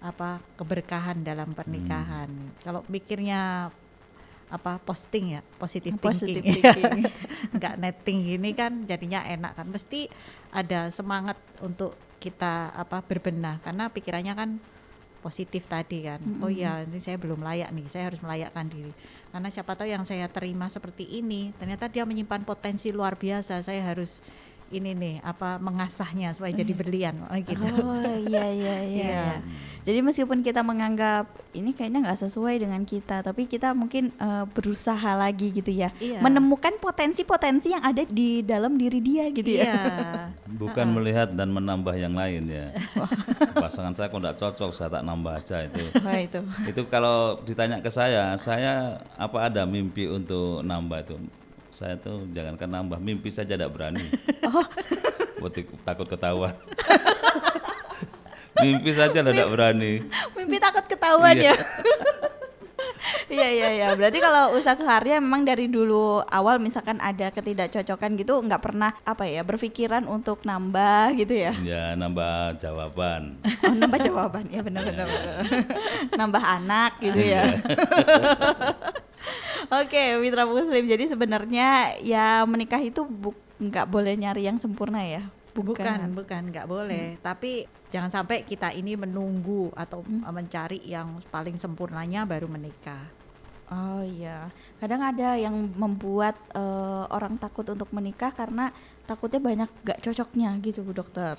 apa 0.02 0.40
keberkahan 0.56 1.26
dalam 1.26 1.54
pernikahan. 1.58 2.30
Kalau 2.62 2.86
pikirnya 2.86 3.72
apa 4.48 4.80
posting 4.80 5.36
ya, 5.36 5.42
positif 5.60 5.92
Positive 6.00 6.40
thinking, 6.40 6.64
thinking. 6.80 7.04
nggak 7.60 7.76
netting 7.76 8.18
gini 8.24 8.50
kan 8.56 8.88
jadinya 8.88 9.28
enak 9.28 9.60
kan 9.60 9.68
mesti 9.68 10.08
ada 10.56 10.88
semangat 10.88 11.36
untuk 11.60 12.00
kita 12.18 12.72
apa 12.72 13.04
berbenah 13.04 13.60
karena 13.60 13.92
pikirannya 13.92 14.34
kan 14.34 14.50
positif 15.20 15.68
tadi 15.68 16.08
kan. 16.08 16.24
Oh 16.40 16.48
iya, 16.48 16.88
ini 16.88 17.04
saya 17.04 17.20
belum 17.20 17.44
layak 17.44 17.74
nih, 17.74 17.86
saya 17.92 18.08
harus 18.08 18.24
melayakkan 18.24 18.70
diri. 18.70 18.96
Karena 19.34 19.50
siapa 19.52 19.76
tahu 19.76 19.90
yang 19.90 20.08
saya 20.08 20.30
terima 20.32 20.72
seperti 20.72 21.04
ini, 21.04 21.52
ternyata 21.58 21.92
dia 21.92 22.08
menyimpan 22.08 22.48
potensi 22.48 22.94
luar 22.96 23.20
biasa. 23.20 23.60
Saya 23.60 23.84
harus 23.84 24.24
ini 24.68 24.92
nih 24.92 25.16
apa 25.24 25.56
mengasahnya 25.58 26.36
supaya 26.36 26.52
jadi 26.52 26.74
berlian 26.76 27.16
oh, 27.28 27.40
gitu. 27.40 27.64
Oh 27.64 28.04
iya 28.28 28.46
iya 28.52 28.52
iya. 28.52 28.76
Iya. 28.84 29.08
iya. 29.08 29.26
Jadi 29.88 30.04
meskipun 30.04 30.44
kita 30.44 30.68
menganggap 30.68 31.32
ini 31.56 31.72
kayaknya 31.72 32.04
nggak 32.04 32.28
sesuai 32.28 32.60
dengan 32.60 32.84
kita, 32.84 33.24
tapi 33.24 33.48
kita 33.48 33.72
mungkin 33.72 34.12
eh, 34.20 34.44
berusaha 34.52 35.16
lagi 35.16 35.48
gitu 35.56 35.72
ya, 35.72 35.96
Iya. 36.04 36.20
menemukan 36.20 36.76
potensi-potensi 36.84 37.72
yang 37.72 37.80
ada 37.80 38.04
di 38.04 38.44
dalam 38.44 38.76
diri 38.76 39.00
dia 39.00 39.32
gitu 39.32 39.48
ya. 39.48 39.64
Iya. 39.64 39.80
Bukan 40.60 40.92
melihat 40.92 41.32
dan 41.32 41.56
menambah 41.56 41.96
yang 41.96 42.12
lain 42.20 42.52
ya. 42.52 42.76
Pasangan 43.64 43.96
saya 43.96 44.12
kok 44.12 44.20
nggak 44.20 44.36
cocok, 44.36 44.72
saya 44.76 44.92
tak 44.92 45.08
nambah 45.08 45.40
aja 45.40 45.64
itu. 45.64 45.80
Wah 46.04 46.20
itu. 46.20 46.40
itu 46.68 46.82
kalau 46.92 47.40
ditanya 47.48 47.80
ke 47.80 47.88
saya, 47.88 48.36
saya 48.36 49.00
apa 49.16 49.48
ada 49.48 49.64
mimpi 49.64 50.04
untuk 50.12 50.68
nambah 50.68 51.00
itu? 51.08 51.16
Saya 51.78 51.94
tuh 52.02 52.26
jangankan 52.34 52.66
nambah, 52.74 52.98
mimpi 52.98 53.30
saja 53.30 53.54
tidak 53.54 53.70
berani. 53.70 54.02
Buat- 55.38 55.62
takut 55.86 56.10
ketahuan. 56.10 56.50
mimpi 58.66 58.98
saja 58.98 59.22
tidak 59.22 59.46
berani. 59.46 60.02
Mimpi 60.34 60.58
takut 60.58 60.90
ketahuan 60.90 61.38
Iya. 61.38 61.54
ya. 61.54 61.56
Iya 63.28 63.48
iya 63.52 63.70
iya. 63.76 63.88
Berarti 63.96 64.20
kalau 64.24 64.56
Ustadz 64.56 64.84
Suharya 64.84 65.20
memang 65.20 65.44
dari 65.44 65.68
dulu 65.68 66.24
awal 66.28 66.60
misalkan 66.64 67.00
ada 67.04 67.28
ketidakcocokan 67.32 68.16
gitu 68.16 68.40
nggak 68.40 68.64
pernah 68.64 68.96
apa 69.04 69.28
ya 69.28 69.44
berpikiran 69.44 70.08
untuk 70.08 70.44
nambah 70.48 71.16
gitu 71.20 71.36
ya. 71.36 71.52
Ya 71.62 71.84
nambah 72.00 72.60
jawaban. 72.60 73.36
Oh, 73.68 73.76
nambah 73.76 74.00
jawaban 74.00 74.48
ya 74.48 74.64
benar 74.64 74.88
benar. 74.88 75.08
benar. 75.08 75.44
nambah 76.16 76.44
anak 76.44 76.92
gitu 77.04 77.20
ya. 77.20 77.44
Oke, 79.84 80.16
mitra 80.24 80.48
muslim. 80.48 80.88
Jadi 80.88 81.12
sebenarnya 81.12 82.00
ya 82.00 82.48
menikah 82.48 82.80
itu 82.80 83.04
bu- 83.04 83.36
nggak 83.60 83.90
boleh 83.90 84.16
nyari 84.16 84.48
yang 84.48 84.62
sempurna 84.62 85.04
ya. 85.04 85.28
Bukan, 85.64 86.14
bukan, 86.14 86.42
nggak 86.54 86.68
boleh. 86.68 87.18
Tapi 87.22 87.66
jangan 87.88 88.12
sampai 88.12 88.44
kita 88.44 88.74
ini 88.76 88.94
menunggu 89.00 89.72
atau 89.74 90.04
uh, 90.04 90.34
mencari 90.34 90.84
yang 90.84 91.18
paling 91.32 91.56
sempurnanya 91.56 92.28
baru 92.28 92.46
menikah. 92.46 93.08
Oh 93.68 94.00
iya, 94.00 94.48
kadang 94.80 95.04
ada 95.04 95.36
yang 95.36 95.52
membuat 95.76 96.40
eh, 96.56 97.04
orang 97.12 97.36
takut 97.36 97.68
untuk 97.68 97.92
menikah 97.92 98.32
karena 98.32 98.72
takutnya 99.04 99.44
banyak 99.44 99.68
gak 99.84 100.00
cocoknya 100.08 100.56
gitu 100.64 100.88
Bu 100.88 100.96
Dokter. 100.96 101.36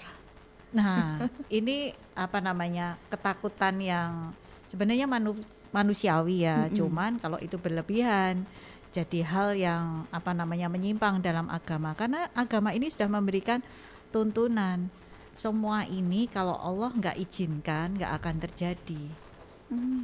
Nah, 0.76 1.24
ini 1.48 1.96
apa 2.12 2.44
namanya 2.44 3.00
ketakutan 3.08 3.80
yang 3.80 4.36
sebenarnya 4.68 5.08
manu- 5.08 5.40
manusiawi 5.72 6.44
ya. 6.44 6.68
Cuman 6.68 7.16
kalau 7.16 7.40
itu 7.40 7.56
berlebihan, 7.56 8.44
jadi 8.92 9.20
hal 9.24 9.48
yang 9.56 10.04
apa 10.12 10.36
namanya 10.36 10.68
menyimpang 10.68 11.24
dalam 11.24 11.48
agama. 11.48 11.96
Karena 11.96 12.28
agama 12.36 12.76
ini 12.76 12.92
sudah 12.92 13.08
memberikan 13.08 13.64
tuntunan. 14.10 14.90
Semua 15.38 15.86
ini 15.86 16.26
kalau 16.26 16.58
Allah 16.58 16.90
nggak 16.90 17.16
izinkan 17.22 17.94
nggak 17.94 18.12
akan 18.18 18.34
terjadi. 18.42 19.04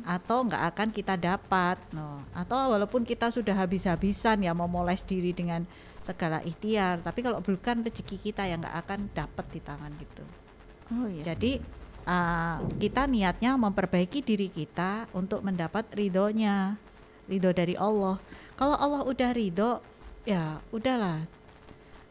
Atau 0.04 0.44
nggak 0.44 0.76
akan 0.76 0.88
kita 0.92 1.16
dapat, 1.16 1.80
no. 1.88 2.20
Atau 2.36 2.76
walaupun 2.76 3.00
kita 3.00 3.32
sudah 3.32 3.56
habis-habisan 3.56 4.44
ya 4.44 4.52
mau 4.52 4.68
moles 4.68 5.00
diri 5.00 5.32
dengan 5.32 5.64
segala 6.04 6.44
ikhtiar, 6.44 7.00
tapi 7.00 7.24
kalau 7.24 7.40
bukan 7.40 7.80
rezeki 7.80 8.20
kita 8.20 8.44
yang 8.44 8.60
nggak 8.60 8.76
akan 8.84 9.08
dapat 9.16 9.46
di 9.48 9.60
tangan 9.64 9.92
gitu. 9.96 10.24
Oh 10.92 11.08
iya. 11.08 11.32
Jadi 11.32 11.64
uh, 12.04 12.60
kita 12.76 13.08
niatnya 13.08 13.56
memperbaiki 13.56 14.20
diri 14.20 14.52
kita 14.52 15.08
untuk 15.16 15.40
mendapat 15.40 15.88
ridhonya, 15.96 16.76
ridho 17.24 17.50
dari 17.56 17.72
Allah. 17.80 18.20
Kalau 18.60 18.76
Allah 18.76 19.02
udah 19.08 19.30
ridho, 19.32 19.80
ya 20.28 20.60
udahlah. 20.76 21.24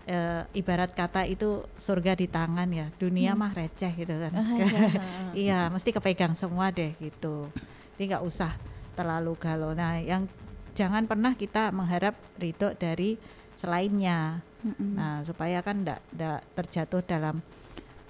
Eh, 0.04 0.44
ibarat 0.60 0.92
kata 0.92 1.24
itu 1.24 1.64
surga 1.80 2.12
di 2.12 2.28
tangan 2.28 2.68
ya, 2.68 2.92
dunia 3.00 3.40
mah 3.40 3.56
receh 3.56 3.88
gitu 3.96 4.12
kan. 4.12 4.36
iya, 5.32 5.72
mesti 5.72 5.96
kepegang 5.96 6.36
semua 6.36 6.76
deh 6.76 6.92
gitu. 7.00 7.48
Jadi 7.96 8.12
nggak 8.12 8.26
usah 8.28 8.52
terlalu 9.00 9.32
galau. 9.40 9.72
Nah, 9.72 10.04
yang 10.04 10.28
jangan 10.76 11.08
pernah 11.08 11.32
kita 11.40 11.72
mengharap 11.72 12.20
ridho 12.36 12.76
dari 12.76 13.16
selainnya. 13.56 14.44
Nah, 14.76 15.24
supaya 15.24 15.64
kan 15.64 15.88
tidak 15.88 16.44
terjatuh 16.52 17.00
dalam 17.08 17.40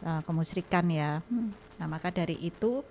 uh, 0.01 0.25
kemusyrikan 0.25 0.89
ya. 0.89 1.21
Nah, 1.77 1.85
maka 1.85 2.09
dari 2.09 2.41
itu 2.41 2.81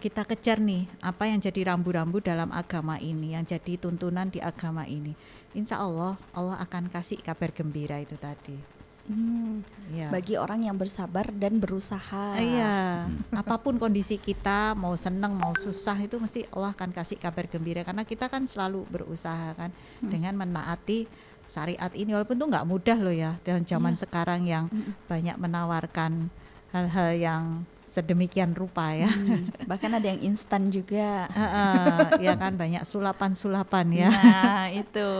kita 0.00 0.24
kejar 0.24 0.56
nih 0.56 0.88
apa 1.04 1.28
yang 1.28 1.36
jadi 1.36 1.70
rambu-rambu 1.70 2.24
dalam 2.24 2.48
agama 2.50 2.96
ini, 2.96 3.36
yang 3.36 3.44
jadi 3.44 3.76
tuntunan 3.76 4.32
di 4.32 4.40
agama 4.40 4.88
ini. 4.88 5.12
Insya 5.52 5.76
Allah 5.84 6.16
Allah 6.32 6.56
akan 6.64 6.88
kasih 6.88 7.20
kabar 7.20 7.52
gembira 7.52 8.00
itu 8.00 8.16
tadi. 8.16 8.80
Hmm, 9.10 9.66
Ya. 9.90 10.06
Bagi 10.06 10.38
orang 10.38 10.62
yang 10.62 10.78
bersabar 10.78 11.26
dan 11.34 11.58
berusaha. 11.58 12.38
Iya, 12.38 13.10
apa 13.34 13.58
pun 13.58 13.74
kondisi 13.74 14.14
kita, 14.16 14.78
mau 14.78 14.94
seneng 14.94 15.34
mau 15.34 15.50
susah 15.58 15.98
itu 15.98 16.14
mesti 16.14 16.46
Allah 16.54 16.70
akan 16.70 16.94
kasih 16.94 17.18
kabar 17.18 17.50
gembira 17.50 17.82
karena 17.82 18.06
kita 18.06 18.30
kan 18.30 18.46
selalu 18.46 18.86
berusaha 18.86 19.50
kan 19.58 19.74
dengan 19.98 20.38
menaati 20.38 21.10
syariat 21.50 21.90
ini 21.90 22.14
walaupun 22.14 22.38
itu 22.38 22.46
nggak 22.46 22.68
mudah 22.70 22.98
loh 23.02 23.10
ya 23.10 23.34
dalam 23.42 23.66
zaman 23.66 23.98
sekarang 23.98 24.46
yang 24.46 24.70
banyak 25.10 25.34
menawarkan 25.34 26.30
hal-hal 26.70 27.10
yang 27.18 27.44
sedemikian 27.90 28.54
rupa 28.54 28.94
ya. 28.94 29.10
Hmm, 29.10 29.50
bahkan 29.66 29.90
ada 29.90 30.06
yang 30.06 30.22
instan 30.22 30.70
juga. 30.70 31.26
Heeh, 31.26 32.22
ya 32.22 32.38
kan 32.38 32.54
banyak 32.54 32.86
sulapan-sulapan 32.86 33.86
ya. 33.90 34.08
Nah 34.14 34.64
itu, 34.70 35.10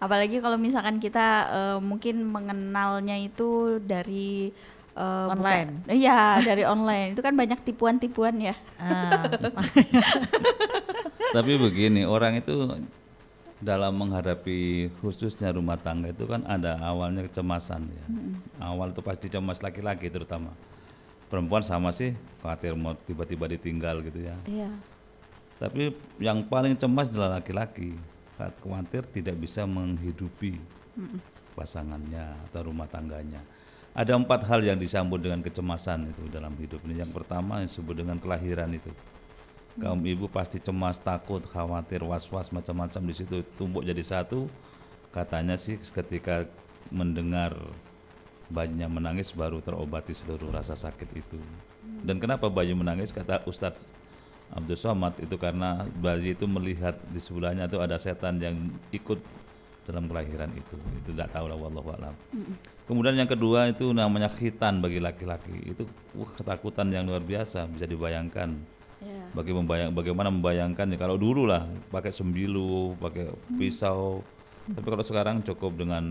apalagi 0.00 0.40
kalau 0.40 0.56
misalkan 0.56 0.96
kita 0.96 1.26
eh, 1.52 1.78
mungkin 1.84 2.24
mengenalnya 2.24 3.20
itu 3.20 3.76
dari 3.84 4.56
bukan- 4.98 5.36
Online. 5.38 5.70
Iya 5.86 6.42
dari 6.42 6.66
online 6.66 7.14
itu 7.14 7.22
kan 7.22 7.36
banyak 7.36 7.62
tipuan-tipuan 7.62 8.34
ya. 8.42 8.56
Ah, 8.82 9.22
Tapi 11.36 11.52
begini, 11.54 12.02
orang 12.08 12.40
itu 12.40 12.50
dalam 13.58 13.90
menghadapi 13.94 14.90
khususnya 14.98 15.50
rumah 15.50 15.76
tangga 15.76 16.10
itu 16.10 16.24
kan 16.24 16.42
ada 16.46 16.78
awalnya 16.80 17.26
kecemasan 17.26 17.90
ya. 17.90 18.04
Awal 18.58 18.90
itu 18.90 19.02
pasti 19.02 19.26
cemas 19.28 19.60
laki-laki 19.60 20.08
terutama. 20.08 20.50
Perempuan 21.28 21.60
sama 21.60 21.92
sih, 21.92 22.16
khawatir 22.40 22.72
mau 22.72 22.96
tiba-tiba 22.96 23.44
ditinggal 23.44 24.00
gitu 24.00 24.24
ya. 24.24 24.36
Iya. 24.48 24.72
Tapi 25.60 25.92
yang 26.16 26.46
paling 26.48 26.72
cemas 26.74 27.12
adalah 27.12 27.36
laki-laki. 27.36 27.92
Saat 28.40 28.56
khawatir 28.64 29.04
tidak 29.10 29.36
bisa 29.36 29.68
menghidupi 29.68 30.56
pasangannya 31.52 32.38
atau 32.48 32.70
rumah 32.70 32.88
tangganya. 32.88 33.42
Ada 33.92 34.14
empat 34.14 34.46
hal 34.46 34.62
yang 34.62 34.78
disambut 34.78 35.18
dengan 35.18 35.42
kecemasan 35.42 36.14
itu 36.14 36.30
dalam 36.30 36.54
hidup 36.54 36.78
ini. 36.86 37.02
Yang 37.02 37.18
pertama 37.18 37.58
yang 37.58 37.66
disebut 37.66 37.94
dengan 37.98 38.16
kelahiran 38.22 38.70
itu. 38.70 38.94
Kaum 39.78 40.02
ibu 40.06 40.26
pasti 40.26 40.58
cemas, 40.58 40.98
takut, 40.98 41.42
khawatir, 41.42 42.02
was-was 42.02 42.50
macam-macam 42.50 43.02
di 43.10 43.14
situ 43.14 43.42
tumbuk 43.58 43.82
jadi 43.86 44.02
satu. 44.02 44.46
Katanya 45.10 45.58
sih 45.58 45.78
ketika 45.78 46.46
mendengar 46.94 47.54
bayinya 48.48 48.88
menangis 48.88 49.32
baru 49.36 49.60
terobati 49.60 50.16
seluruh 50.16 50.48
rasa 50.52 50.72
sakit 50.74 51.08
itu. 51.12 51.38
Dan 52.04 52.16
kenapa 52.18 52.48
bayi 52.48 52.72
menangis? 52.72 53.12
Kata 53.12 53.44
Ustadz 53.44 53.80
Abdul 54.48 54.80
Somad 54.80 55.20
itu 55.20 55.36
karena 55.36 55.84
bayi 56.00 56.32
itu 56.32 56.48
melihat 56.48 56.96
di 57.12 57.20
sebelahnya 57.20 57.68
itu 57.68 57.78
ada 57.80 58.00
setan 58.00 58.40
yang 58.40 58.72
ikut 58.92 59.20
dalam 59.84 60.08
kelahiran 60.08 60.52
itu. 60.56 60.76
Itu 61.04 61.12
tidak 61.16 61.32
tahu 61.32 61.48
lah 61.48 61.56
wallahu 61.56 61.88
a'lam. 61.96 62.14
Kemudian 62.88 63.16
yang 63.16 63.28
kedua 63.28 63.68
itu 63.68 63.92
namanya 63.92 64.32
khitan 64.32 64.80
bagi 64.80 65.00
laki-laki. 65.00 65.76
Itu 65.76 65.84
wah, 66.16 66.28
ketakutan 66.32 66.88
yang 66.88 67.04
luar 67.08 67.20
biasa 67.20 67.68
bisa 67.68 67.84
dibayangkan. 67.84 68.56
Iya. 68.98 69.30
Bagi 69.30 69.52
membayang, 69.54 69.90
bagaimana 69.94 70.28
membayangkan 70.32 70.86
ya 70.90 70.98
kalau 70.98 71.20
dulu 71.20 71.44
lah 71.44 71.68
pakai 71.92 72.12
sembilu, 72.12 72.96
pakai 72.96 73.32
pisau. 73.56 74.24
Tapi 74.68 74.84
kalau 74.84 75.00
sekarang 75.00 75.40
cukup 75.40 75.72
dengan 75.74 76.04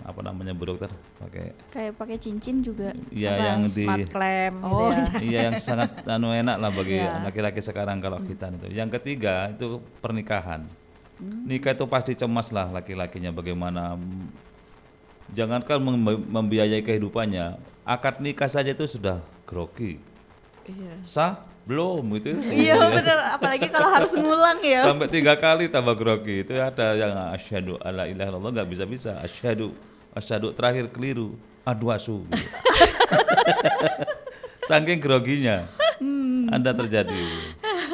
apa 0.00 0.20
namanya 0.20 0.50
Bu 0.50 0.64
Dokter? 0.66 0.88
Pakai 1.16 1.52
Kayak 1.68 1.92
pakai 1.94 2.16
cincin 2.16 2.60
juga. 2.60 2.96
ya 3.08 3.30
apa, 3.30 3.44
yang 3.44 3.60
di 3.68 3.84
smart 3.84 4.08
clamp 4.08 4.56
gitu 4.56 4.72
Oh, 4.72 4.88
ya. 4.88 5.04
iya 5.20 5.38
yang 5.46 5.56
sangat 5.56 5.90
anu 6.06 6.30
enak 6.30 6.56
lah 6.56 6.70
bagi 6.70 6.96
Iya. 6.96 7.20
laki-laki 7.22 7.60
sekarang 7.60 7.98
kalau 7.98 8.16
khitan 8.20 8.56
itu. 8.56 8.70
Yang 8.70 8.96
ketiga 8.96 9.50
itu 9.50 9.66
pernikahan. 10.00 10.64
Nikah 11.20 11.72
itu 11.72 11.84
pasti 11.84 12.12
cemas 12.14 12.48
lah 12.48 12.72
laki-lakinya 12.72 13.28
bagaimana 13.30 14.00
jangankan 15.30 15.76
mem- 15.78 16.24
membiayai 16.26 16.80
kehidupannya, 16.80 17.54
akad 17.82 18.18
nikah 18.18 18.48
saja 18.48 18.70
itu 18.70 18.88
sudah 18.88 19.20
grogi. 19.44 20.00
Iya. 20.64 20.96
Sah? 21.02 21.49
Belum 21.64 22.02
gitu. 22.16 22.34
Iya 22.64 22.76
bener, 22.90 23.18
apalagi 23.36 23.66
kalau 23.68 23.88
harus 23.92 24.12
ngulang 24.12 24.58
ya. 24.60 24.82
Sampai 24.84 25.06
tiga 25.06 25.36
kali 25.36 25.68
tambah 25.68 25.94
grogi 25.94 26.42
itu 26.42 26.52
ada 26.56 26.92
yang 26.94 27.12
asyhadu 27.32 27.76
alla 27.80 28.04
ilaha 28.04 28.28
illallah 28.32 28.52
nggak 28.60 28.68
bisa 28.68 28.84
bisa 28.84 29.10
asyhadu 29.20 29.72
asyhadu 30.10 30.50
terakhir 30.52 30.90
keliru 30.90 31.36
adu 31.62 31.86
asu 31.88 32.26
gitu. 32.26 32.42
saking 34.70 34.98
groginya 34.98 35.66
Anda 36.50 36.72
terjadi. 36.72 37.20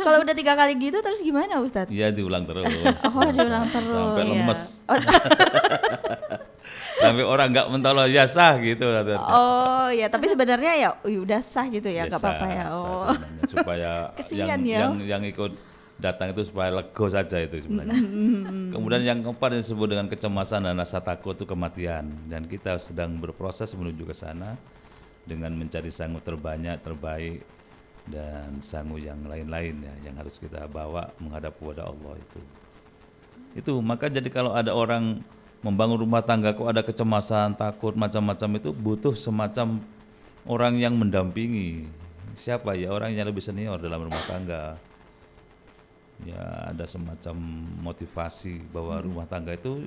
Kalau 0.01 0.23
udah 0.23 0.33
tiga 0.33 0.55
kali 0.55 0.79
gitu 0.79 1.03
terus 1.03 1.19
gimana 1.19 1.59
Ustadz? 1.59 1.91
Iya 1.91 2.15
diulang 2.15 2.47
terus. 2.47 2.71
Oh, 3.11 3.27
diulang 3.27 3.67
terus. 3.69 3.91
Sampai 3.91 4.23
Iya. 4.23 4.31
lemes. 4.31 4.61
Sampai 6.97 7.25
orang 7.29 7.53
nggak 7.53 7.69
mentolo 7.69 8.09
ya 8.09 8.25
sah 8.25 8.57
gitu. 8.57 8.89
Oh 9.29 9.89
ya, 9.93 10.09
tapi 10.09 10.33
sebenarnya 10.33 10.73
ya 10.77 10.89
"Ui, 11.05 11.21
udah 11.21 11.41
sah 11.45 11.69
gitu 11.69 11.93
ya, 11.93 12.09
nggak 12.09 12.21
sah, 12.21 12.33
apa-apa 12.33 12.47
ya. 12.49 12.67
Oh. 12.73 13.13
supaya 13.45 13.91
yang, 14.33 14.61
ya. 14.65 14.79
yang 14.89 14.95
yang 15.05 15.23
ikut 15.29 15.53
datang 15.97 16.37
itu 16.37 16.45
supaya 16.45 16.69
lego 16.73 17.07
saja 17.09 17.41
itu 17.41 17.65
sebenarnya. 17.65 18.01
Kemudian 18.73 19.03
yang 19.05 19.19
keempat 19.25 19.49
yang 19.57 19.63
disebut 19.65 19.89
dengan 19.89 20.07
kecemasan 20.13 20.69
dan 20.69 20.77
rasa 20.77 21.01
takut 21.01 21.37
itu 21.37 21.49
kematian 21.49 22.13
dan 22.29 22.45
kita 22.45 22.77
sedang 22.77 23.17
berproses 23.17 23.73
menuju 23.73 24.05
ke 24.05 24.13
sana 24.17 24.61
dengan 25.25 25.57
mencari 25.57 25.89
sangu 25.89 26.21
terbanyak 26.21 26.85
terbaik 26.85 27.43
dan 28.07 28.63
sangu 28.63 29.01
yang 29.03 29.19
lain-lain 29.27 29.83
ya 29.83 29.95
yang 30.11 30.15
harus 30.21 30.39
kita 30.39 30.69
bawa 30.71 31.11
menghadap 31.19 31.57
kepada 31.59 31.89
Allah 31.89 32.15
itu. 32.21 32.41
Itu 33.57 33.73
maka 33.81 34.13
jadi 34.13 34.29
kalau 34.29 34.53
ada 34.53 34.77
orang 34.77 35.25
membangun 35.67 35.99
rumah 36.07 36.23
tangga 36.23 36.55
kok 36.55 36.71
ada 36.71 36.87
kecemasan, 36.87 37.59
takut 37.59 37.99
macam-macam 37.99 38.63
itu 38.63 38.71
butuh 38.71 39.19
semacam 39.19 39.83
orang 40.47 40.79
yang 40.79 40.95
mendampingi. 40.95 41.91
Siapa 42.39 42.79
ya 42.79 42.95
orang 42.95 43.11
yang 43.11 43.27
lebih 43.27 43.43
senior 43.43 43.83
dalam 43.83 44.07
rumah 44.07 44.25
tangga. 44.31 44.79
Ya 46.23 46.71
ada 46.71 46.87
semacam 46.87 47.35
motivasi 47.83 48.63
bahwa 48.71 49.03
rumah 49.03 49.27
tangga 49.27 49.53
itu 49.53 49.85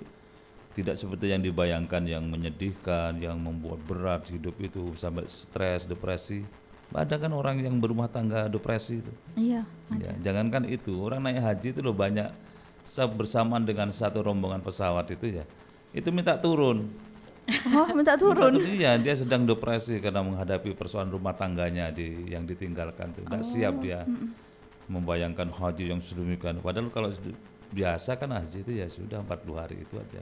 tidak 0.78 1.00
seperti 1.00 1.34
yang 1.34 1.42
dibayangkan 1.42 2.06
yang 2.06 2.28
menyedihkan, 2.30 3.18
yang 3.18 3.40
membuat 3.42 3.82
berat 3.88 4.30
hidup 4.30 4.54
itu 4.62 4.94
sampai 4.94 5.26
stres, 5.26 5.90
depresi. 5.90 6.46
Ada 6.90 7.22
kan 7.22 7.34
orang 7.34 7.62
yang 7.62 7.78
berumah 7.78 8.10
tangga 8.10 8.50
depresi 8.50 9.02
itu. 9.02 9.14
Iya. 9.38 9.62
Ya, 9.98 10.12
jangankan 10.30 10.66
itu, 10.66 10.98
orang 11.02 11.22
naik 11.22 11.42
haji 11.42 11.68
itu 11.74 11.82
loh 11.86 11.94
banyak 11.94 12.30
bersamaan 13.14 13.62
dengan 13.62 13.94
satu 13.94 14.26
rombongan 14.26 14.62
pesawat 14.62 15.06
itu 15.14 15.42
ya. 15.42 15.46
Itu 15.96 16.14
minta 16.14 16.38
turun. 16.38 16.90
Oh, 17.74 17.90
minta 17.98 18.14
turun. 18.14 18.62
Minta 18.62 18.70
Iya, 18.70 18.92
dia 19.02 19.16
sedang 19.18 19.42
depresi 19.50 19.98
karena 19.98 20.22
menghadapi 20.22 20.78
persoalan 20.78 21.10
rumah 21.10 21.34
tangganya 21.34 21.90
di 21.90 22.30
yang 22.30 22.46
ditinggalkan. 22.46 23.10
Tidak 23.18 23.42
siap 23.42 23.82
dia 23.82 24.06
membayangkan 24.90 25.50
haji 25.50 25.90
yang 25.90 26.02
sedemikian. 26.02 26.62
Padahal 26.62 26.94
kalau 26.94 27.10
biasa 27.70 28.18
kan 28.18 28.34
haji 28.34 28.66
itu 28.66 28.72
ya 28.78 28.88
sudah 28.90 29.22
40 29.26 29.62
hari 29.62 29.78
itu 29.82 29.96
aja. 29.98 30.22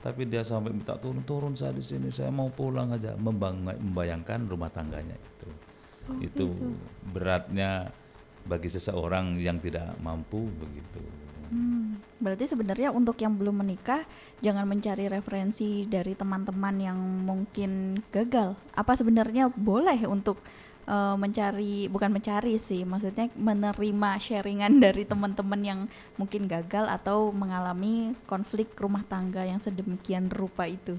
Tapi 0.00 0.22
dia 0.28 0.44
sampai 0.44 0.70
minta 0.70 0.94
turun, 1.00 1.24
turun 1.24 1.52
saya 1.56 1.72
di 1.72 1.82
sini, 1.82 2.12
saya 2.12 2.30
mau 2.30 2.52
pulang 2.52 2.92
aja, 2.94 3.16
membayangkan 3.18 4.46
rumah 4.46 4.70
tangganya 4.70 5.16
itu. 5.16 5.48
itu 6.22 6.46
beratnya 7.10 7.90
bagi 8.46 8.70
seseorang 8.70 9.42
yang 9.42 9.58
tidak 9.58 9.98
mampu 9.98 10.46
begitu. 10.54 11.02
Hmm, 11.46 12.02
berarti 12.18 12.50
sebenarnya 12.50 12.90
untuk 12.90 13.16
yang 13.22 13.38
belum 13.38 13.62
menikah 13.62 14.02
jangan 14.42 14.66
mencari 14.66 15.06
referensi 15.06 15.86
dari 15.86 16.18
teman-teman 16.18 16.74
yang 16.82 16.98
mungkin 16.98 18.02
gagal. 18.10 18.58
Apa 18.74 18.98
sebenarnya 18.98 19.52
boleh 19.54 20.10
untuk 20.10 20.42
eh, 20.90 21.16
mencari 21.18 21.86
bukan 21.86 22.10
mencari 22.10 22.58
sih, 22.58 22.82
maksudnya 22.82 23.30
menerima 23.38 24.10
sharingan 24.18 24.78
dari 24.84 25.06
teman-teman 25.06 25.60
yang 25.62 25.80
mungkin 26.18 26.50
gagal 26.50 26.86
atau 26.90 27.30
mengalami 27.30 28.14
konflik 28.26 28.74
rumah 28.78 29.06
tangga 29.06 29.46
yang 29.46 29.62
sedemikian 29.62 30.26
rupa 30.32 30.66
itu. 30.66 30.98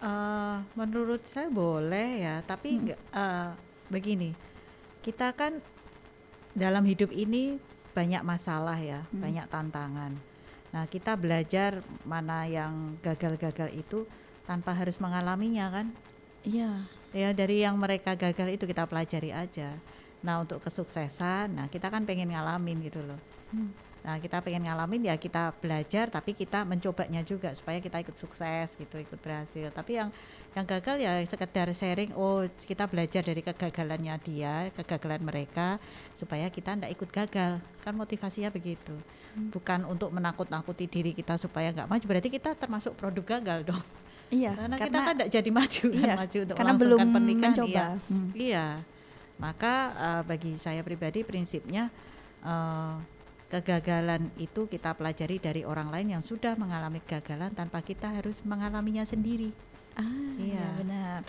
Eh, 0.00 0.56
menurut 0.78 1.28
saya 1.28 1.52
boleh 1.52 2.24
ya, 2.24 2.34
tapi 2.40 2.80
Hmm. 2.80 2.96
eh, 3.12 3.50
begini, 3.92 4.32
kita 5.04 5.36
kan 5.36 5.60
dalam 6.56 6.84
hidup 6.88 7.12
ini 7.12 7.60
banyak 7.92 8.22
masalah 8.22 8.78
ya, 8.78 9.04
Hmm. 9.10 9.20
banyak 9.22 9.46
tantangan. 9.50 10.12
Nah 10.70 10.84
kita 10.86 11.18
belajar 11.18 11.82
mana 12.06 12.46
yang 12.46 12.94
gagal-gagal 13.02 13.74
itu 13.74 14.06
tanpa 14.46 14.70
harus 14.74 14.98
mengalaminya 15.02 15.70
kan? 15.70 15.86
Iya. 16.46 16.86
Ya 17.10 17.34
dari 17.34 17.66
yang 17.66 17.74
mereka 17.74 18.14
gagal 18.14 18.54
itu 18.54 18.64
kita 18.70 18.86
pelajari 18.86 19.34
aja. 19.34 19.74
Nah 20.22 20.42
untuk 20.46 20.62
kesuksesan, 20.62 21.58
nah 21.58 21.66
kita 21.66 21.90
kan 21.90 22.06
pengen 22.06 22.30
ngalamin 22.30 22.78
gitu 22.86 23.02
loh. 23.02 23.18
Hmm. 23.50 23.74
Nah 24.00 24.16
kita 24.16 24.40
pengen 24.40 24.64
ngalamin 24.64 25.12
ya 25.12 25.18
kita 25.20 25.52
belajar 25.60 26.08
tapi 26.08 26.32
kita 26.32 26.64
mencobanya 26.64 27.20
juga 27.20 27.52
supaya 27.52 27.82
kita 27.82 28.00
ikut 28.00 28.16
sukses 28.16 28.78
gitu, 28.78 28.96
ikut 28.96 29.18
berhasil. 29.20 29.68
Tapi 29.74 29.98
yang 29.98 30.08
yang 30.50 30.66
gagal 30.66 30.96
ya 30.98 31.12
sekedar 31.30 31.70
sharing, 31.70 32.10
oh 32.18 32.42
kita 32.66 32.90
belajar 32.90 33.22
dari 33.22 33.38
kegagalannya 33.38 34.14
dia, 34.26 34.66
kegagalan 34.74 35.22
mereka 35.22 35.78
supaya 36.18 36.50
kita 36.50 36.74
ndak 36.74 36.90
ikut 36.98 37.06
gagal. 37.14 37.62
Kan 37.86 37.94
motivasinya 37.94 38.50
begitu. 38.50 38.90
Bukan 39.54 39.86
untuk 39.86 40.10
menakut-nakuti 40.10 40.90
diri 40.90 41.14
kita 41.14 41.38
supaya 41.38 41.70
nggak 41.70 41.86
maju. 41.86 42.04
Berarti 42.04 42.28
kita 42.34 42.58
termasuk 42.58 42.98
produk 42.98 43.38
gagal 43.38 43.70
dong. 43.70 43.84
Iya, 44.30 44.54
Karena, 44.54 44.76
kita 44.78 44.98
kan 45.02 45.14
nggak 45.18 45.30
jadi 45.34 45.50
maju 45.50 45.84
kan, 45.90 46.06
iya, 46.06 46.14
maju 46.14 46.38
untuk 46.38 46.54
karena 46.54 46.74
belum 46.78 47.00
pernikahan. 47.10 47.50
mencoba. 47.50 47.70
Iya. 47.70 47.86
Hmm. 48.06 48.28
Iya, 48.34 48.66
maka 49.42 49.74
eh, 49.90 50.22
bagi 50.22 50.52
saya 50.54 50.80
pribadi 50.86 51.26
prinsipnya 51.26 51.90
eh, 52.42 52.94
kegagalan 53.50 54.30
itu 54.38 54.70
kita 54.70 54.94
pelajari 54.94 55.42
dari 55.42 55.62
orang 55.66 55.90
lain 55.90 56.14
yang 56.18 56.22
sudah 56.22 56.54
mengalami 56.54 57.02
kegagalan 57.02 57.50
tanpa 57.50 57.82
kita 57.82 58.06
harus 58.06 58.38
mengalaminya 58.46 59.02
sendiri. 59.02 59.50
Ah, 60.00 60.34
iya 60.36 60.64
benar. 60.74 61.20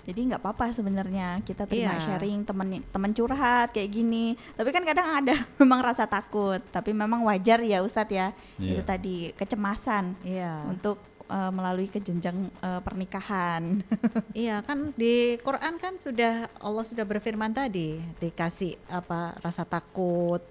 Jadi 0.00 0.20
nggak 0.26 0.40
apa-apa 0.40 0.72
sebenarnya 0.72 1.38
kita 1.40 1.64
terima 1.64 1.92
Iya. 1.92 2.02
sharing 2.02 2.42
temen 2.42 2.80
temen 2.82 3.12
curhat 3.12 3.70
kayak 3.70 3.90
gini. 3.92 4.32
Tapi 4.52 4.68
kan 4.68 4.82
kadang 4.82 5.06
ada 5.06 5.36
memang 5.60 5.80
rasa 5.80 6.04
takut. 6.04 6.58
Tapi 6.66 6.90
memang 6.90 7.22
wajar 7.22 7.60
ya 7.60 7.78
Ustadz 7.78 8.10
ya. 8.10 8.32
Itu 8.56 8.80
Iya. 8.80 8.86
tadi 8.86 9.16
kecemasan 9.34 10.16
Iya, 10.22 10.66
untuk 10.66 10.98
eh, 11.30 11.52
melalui 11.54 11.86
ke 11.86 12.02
jenjang 12.02 12.50
eh, 12.60 12.80
pernikahan. 12.82 13.86
iya 14.34 14.60
kan 14.66 14.90
di 14.98 15.38
Quran 15.38 15.78
kan 15.78 15.94
sudah 16.02 16.50
Allah 16.58 16.84
sudah 16.84 17.06
berfirman 17.06 17.54
tadi 17.54 18.02
dikasih 18.18 18.74
apa 18.90 19.38
rasa 19.38 19.62
takut, 19.62 20.42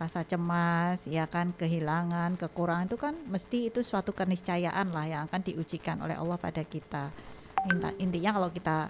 rasa 0.00 0.24
cemas, 0.24 1.04
ya 1.04 1.28
kan 1.28 1.52
kehilangan, 1.52 2.40
kekurangan 2.40 2.88
itu 2.88 2.96
kan 2.96 3.14
mesti 3.28 3.68
itu 3.68 3.84
suatu 3.84 4.16
keniscayaan 4.16 4.90
lah 4.90 5.04
yang 5.04 5.22
akan 5.28 5.40
diujikan 5.44 6.00
oleh 6.00 6.16
Allah 6.16 6.40
pada 6.40 6.64
kita. 6.64 7.12
Inta- 7.68 7.96
intinya 8.00 8.40
kalau 8.40 8.48
kita 8.48 8.88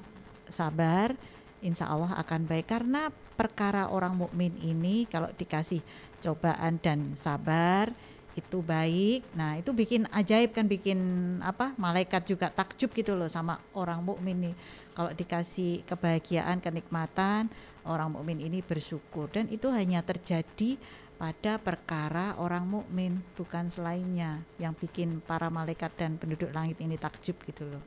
sabar, 0.51 1.19
insya 1.65 1.91
Allah 1.91 2.15
akan 2.21 2.47
baik 2.47 2.71
karena 2.71 3.11
perkara 3.35 3.91
orang 3.91 4.15
mukmin 4.15 4.55
ini 4.63 5.11
kalau 5.11 5.27
dikasih 5.35 5.83
cobaan 6.23 6.79
dan 6.79 7.19
sabar 7.19 7.91
itu 8.35 8.59
baik. 8.61 9.23
Nah, 9.39 9.59
itu 9.59 9.71
bikin 9.71 10.11
ajaib 10.11 10.51
kan 10.55 10.67
bikin 10.67 10.99
apa? 11.41 11.73
Malaikat 11.79 12.27
juga 12.27 12.51
takjub 12.51 12.91
gitu 12.91 13.15
loh 13.15 13.31
sama 13.31 13.63
orang 13.75 14.03
mukmin 14.03 14.51
nih. 14.51 14.55
Kalau 14.95 15.11
dikasih 15.11 15.83
kebahagiaan, 15.87 16.63
kenikmatan, 16.63 17.51
orang 17.87 18.15
mukmin 18.15 18.43
ini 18.43 18.63
bersyukur 18.63 19.31
dan 19.31 19.47
itu 19.51 19.71
hanya 19.71 20.03
terjadi 20.03 20.79
pada 21.15 21.63
perkara 21.63 22.35
orang 22.43 22.67
mukmin 22.67 23.23
bukan 23.39 23.71
selainnya 23.71 24.43
yang 24.59 24.75
bikin 24.75 25.23
para 25.23 25.47
malaikat 25.47 25.95
dan 25.95 26.19
penduduk 26.19 26.51
langit 26.51 26.75
ini 26.83 26.99
takjub 26.99 27.39
gitu 27.47 27.65
loh. 27.71 27.83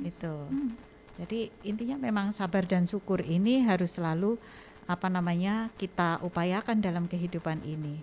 Itu. 0.00 0.48
Jadi 1.20 1.52
intinya 1.68 2.00
memang 2.00 2.32
sabar 2.32 2.64
dan 2.64 2.88
syukur 2.88 3.20
ini 3.20 3.60
harus 3.68 3.92
selalu 4.00 4.40
apa 4.88 5.12
namanya 5.12 5.68
kita 5.76 6.18
upayakan 6.24 6.80
dalam 6.80 7.04
kehidupan 7.04 7.60
ini. 7.62 8.00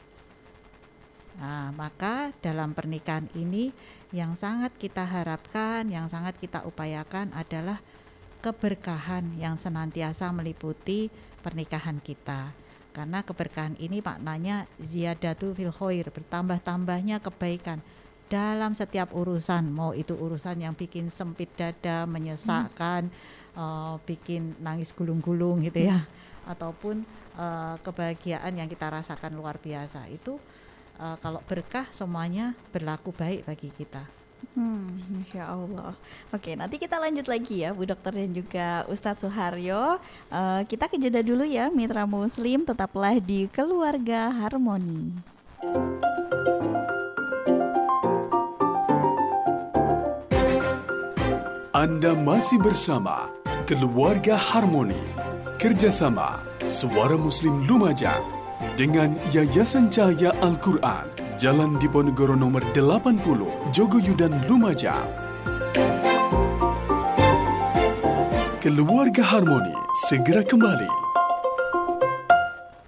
Nah, 1.37 1.69
maka 1.69 2.33
dalam 2.41 2.73
pernikahan 2.73 3.29
ini 3.37 3.69
yang 4.09 4.33
sangat 4.33 4.73
kita 4.81 5.05
harapkan, 5.05 5.85
yang 5.85 6.09
sangat 6.09 6.33
kita 6.41 6.65
upayakan 6.65 7.29
adalah 7.37 7.77
keberkahan 8.41 9.37
yang 9.37 9.53
senantiasa 9.53 10.33
meliputi 10.33 11.13
pernikahan 11.45 12.01
kita. 12.01 12.53
Karena 12.89 13.21
keberkahan 13.21 13.77
ini 13.77 14.01
maknanya 14.01 14.65
ziyadatu 14.81 15.53
fil 15.53 15.69
khair, 15.69 16.09
bertambah-tambahnya 16.09 17.21
kebaikan. 17.21 17.85
Dalam 18.27 18.73
setiap 18.73 19.13
urusan, 19.13 19.69
mau 19.69 19.93
itu 19.93 20.17
urusan 20.17 20.57
yang 20.59 20.73
bikin 20.73 21.13
sempit 21.13 21.53
dada, 21.53 22.09
menyesakkan, 22.09 23.13
eh, 23.53 23.95
bikin 24.09 24.57
nangis 24.59 24.89
gulung-gulung 24.89 25.61
gitu 25.69 25.85
ya, 25.85 26.09
ataupun 26.49 27.05
eh, 27.37 27.75
kebahagiaan 27.85 28.57
yang 28.57 28.65
kita 28.65 28.89
rasakan 28.89 29.37
luar 29.37 29.61
biasa. 29.61 30.09
Itu 30.09 30.41
eh, 30.99 31.17
kalau 31.21 31.41
berkah 31.45 31.85
semuanya 31.93 32.57
berlaku 32.73 33.13
baik 33.13 33.45
bagi 33.47 33.69
kita. 33.73 34.05
Hmm, 34.53 35.01
Masya 35.09 35.43
Allah. 35.49 35.93
Oke, 36.33 36.53
nanti 36.57 36.81
kita 36.81 36.97
lanjut 36.97 37.29
lagi 37.29 37.61
ya, 37.61 37.73
Bu 37.73 37.85
Dokter 37.85 38.13
dan 38.13 38.33
juga 38.33 38.85
Ustadz 38.89 39.25
Suharyo. 39.25 40.01
Eh, 40.29 40.61
kita 40.65 40.89
ke 40.89 40.97
jeda 40.97 41.21
dulu 41.21 41.45
ya, 41.45 41.69
Mitra 41.69 42.05
Muslim. 42.09 42.65
Tetaplah 42.65 43.17
di 43.21 43.49
Keluarga 43.49 44.33
Harmoni. 44.33 45.13
Anda 51.77 52.17
masih 52.17 52.57
bersama 52.57 53.29
Keluarga 53.69 54.33
Harmoni 54.33 54.97
Kerjasama 55.61 56.41
Suara 56.65 57.13
Muslim 57.13 57.69
Lumajang 57.69 58.36
dengan 58.75 59.17
Yayasan 59.33 59.89
Cahaya 59.89 60.33
Al-Quran 60.41 61.27
Jalan 61.37 61.77
Diponegoro 61.77 62.33
nomor 62.33 62.65
80 62.73 63.69
Jogoyudan 63.69 64.41
Lumajang. 64.49 65.05
Keluarga 68.57 69.21
Harmoni 69.21 69.77
segera 70.09 70.41
kembali 70.41 71.06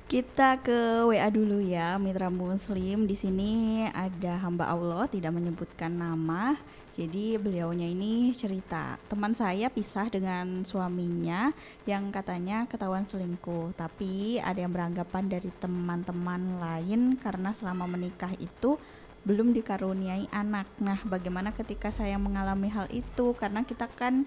kita 0.10 0.58
ke 0.66 1.06
WA 1.06 1.30
dulu 1.30 1.62
ya, 1.62 2.02
Mitra 2.02 2.34
Muslim. 2.34 3.06
Di 3.06 3.14
sini 3.14 3.86
ada 3.94 4.42
hamba 4.42 4.66
Allah 4.66 5.06
tidak 5.06 5.38
menyebutkan 5.38 5.94
nama. 5.94 6.58
Jadi 6.98 7.38
beliaunya 7.38 7.86
ini 7.86 8.34
cerita, 8.34 8.98
teman 9.06 9.38
saya 9.38 9.70
pisah 9.70 10.10
dengan 10.10 10.66
suaminya 10.66 11.54
yang 11.86 12.10
katanya 12.10 12.66
ketahuan 12.66 13.06
selingkuh. 13.06 13.78
Tapi 13.78 14.42
ada 14.42 14.58
yang 14.58 14.74
beranggapan 14.74 15.30
dari 15.30 15.54
teman-teman 15.62 16.58
lain 16.58 17.14
karena 17.22 17.54
selama 17.54 17.86
menikah 17.86 18.34
itu 18.42 18.82
belum 19.30 19.54
dikaruniai 19.54 20.26
anak. 20.34 20.66
Nah, 20.82 20.98
bagaimana 21.06 21.54
ketika 21.54 21.94
saya 21.94 22.18
mengalami 22.18 22.74
hal 22.74 22.90
itu? 22.90 23.38
Karena 23.38 23.62
kita 23.62 23.86
kan 23.94 24.26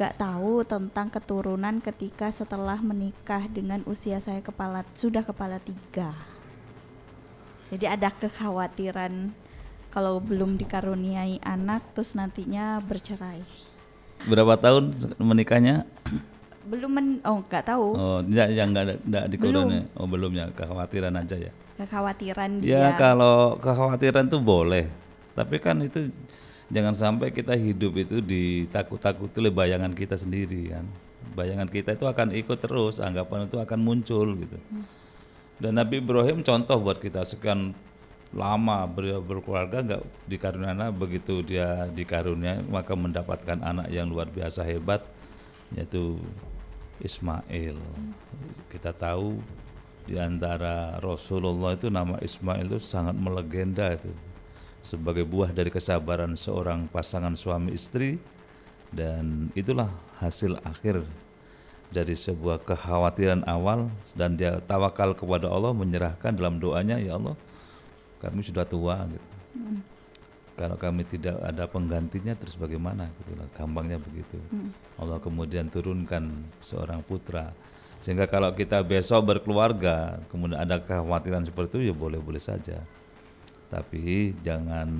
gak 0.00 0.16
tahu 0.16 0.64
tentang 0.64 1.12
keturunan 1.12 1.76
ketika 1.84 2.32
setelah 2.32 2.80
menikah 2.80 3.44
dengan 3.52 3.84
usia 3.84 4.16
saya 4.16 4.40
kepala 4.40 4.80
sudah 4.96 5.20
kepala 5.20 5.60
tiga. 5.60 6.16
Jadi 7.68 7.84
ada 7.84 8.08
kekhawatiran 8.08 9.36
kalau 9.92 10.16
belum 10.16 10.56
dikaruniai 10.56 11.44
anak 11.44 11.84
terus 11.92 12.16
nantinya 12.16 12.80
bercerai. 12.80 13.44
Berapa 14.24 14.56
tahun 14.56 14.96
menikahnya? 15.20 15.84
Belum 16.64 16.88
men 16.96 17.08
oh 17.20 17.44
nggak 17.44 17.68
tahu. 17.68 17.86
Oh, 17.92 18.18
ya 18.24 18.48
yang 18.48 18.72
nggak 18.72 19.04
ada 19.04 19.28
dikaruniai. 19.28 19.84
Oh, 20.00 20.08
belum 20.08 20.32
ya, 20.32 20.48
kekhawatiran 20.56 21.12
aja 21.12 21.36
ya. 21.36 21.52
Kekhawatiran 21.76 22.64
ya, 22.64 22.64
dia. 22.64 22.72
Ya 22.72 22.90
kalau 22.96 23.60
kekhawatiran 23.60 24.32
tuh 24.32 24.40
boleh. 24.40 24.88
Tapi 25.36 25.60
kan 25.60 25.76
itu 25.84 26.08
jangan 26.70 26.94
sampai 26.94 27.34
kita 27.34 27.58
hidup 27.58 27.98
itu 27.98 28.22
ditakut-takuti 28.22 29.42
oleh 29.42 29.52
bayangan 29.52 29.90
kita 29.90 30.14
sendiri 30.14 30.70
kan. 30.70 30.86
Bayangan 31.34 31.68
kita 31.68 31.98
itu 31.98 32.06
akan 32.06 32.32
ikut 32.32 32.58
terus 32.62 33.02
anggapan 33.02 33.50
itu 33.50 33.58
akan 33.58 33.78
muncul 33.82 34.26
gitu. 34.38 34.58
Dan 35.60 35.76
Nabi 35.76 36.00
Ibrahim 36.00 36.40
contoh 36.40 36.80
buat 36.80 36.96
kita 37.02 37.26
sekian 37.26 37.76
lama 38.30 38.86
beliau 38.86 39.18
berkeluarga 39.18 39.82
nggak 39.82 40.02
dikaruniai 40.30 40.94
begitu 40.94 41.42
dia 41.42 41.90
dikarunia 41.90 42.62
maka 42.70 42.94
mendapatkan 42.94 43.58
anak 43.58 43.90
yang 43.90 44.06
luar 44.06 44.30
biasa 44.30 44.62
hebat 44.62 45.02
yaitu 45.74 46.16
Ismail. 47.02 47.76
Kita 48.70 48.94
tahu 48.94 49.42
di 50.06 50.16
antara 50.16 50.96
Rasulullah 51.02 51.74
itu 51.74 51.90
nama 51.90 52.16
Ismail 52.22 52.70
itu 52.70 52.78
sangat 52.80 53.18
melegenda 53.18 53.90
itu 53.94 54.29
sebagai 54.80 55.28
buah 55.28 55.52
dari 55.52 55.68
kesabaran 55.68 56.34
seorang 56.36 56.88
pasangan 56.88 57.36
suami 57.36 57.76
istri 57.76 58.16
dan 58.90 59.52
itulah 59.52 59.92
hasil 60.18 60.58
akhir 60.66 61.04
dari 61.90 62.14
sebuah 62.14 62.62
kekhawatiran 62.62 63.44
awal 63.44 63.90
dan 64.14 64.38
dia 64.38 64.62
tawakal 64.62 65.12
kepada 65.12 65.50
Allah 65.50 65.74
menyerahkan 65.74 66.32
dalam 66.32 66.62
doanya 66.62 66.96
ya 67.02 67.18
Allah 67.18 67.34
kami 68.22 68.46
sudah 68.46 68.62
tua 68.64 69.04
gitu. 69.10 69.28
Hmm. 69.58 69.80
Kalau 70.54 70.76
kami 70.76 71.08
tidak 71.08 71.40
ada 71.40 71.64
penggantinya 71.64 72.36
terus 72.36 72.54
bagaimana 72.54 73.08
gitu 73.24 73.32
lah 73.34 73.48
gampangnya 73.56 73.98
begitu. 73.98 74.38
Hmm. 74.52 74.70
Allah 75.00 75.18
kemudian 75.18 75.66
turunkan 75.66 76.46
seorang 76.62 77.02
putra 77.02 77.50
sehingga 78.00 78.24
kalau 78.24 78.56
kita 78.56 78.80
besok 78.80 79.28
berkeluarga 79.28 80.24
kemudian 80.32 80.56
ada 80.56 80.80
kekhawatiran 80.80 81.44
seperti 81.44 81.84
itu 81.84 81.92
ya 81.92 81.94
boleh-boleh 81.94 82.40
saja 82.40 82.80
tapi 83.70 84.34
jangan 84.42 84.90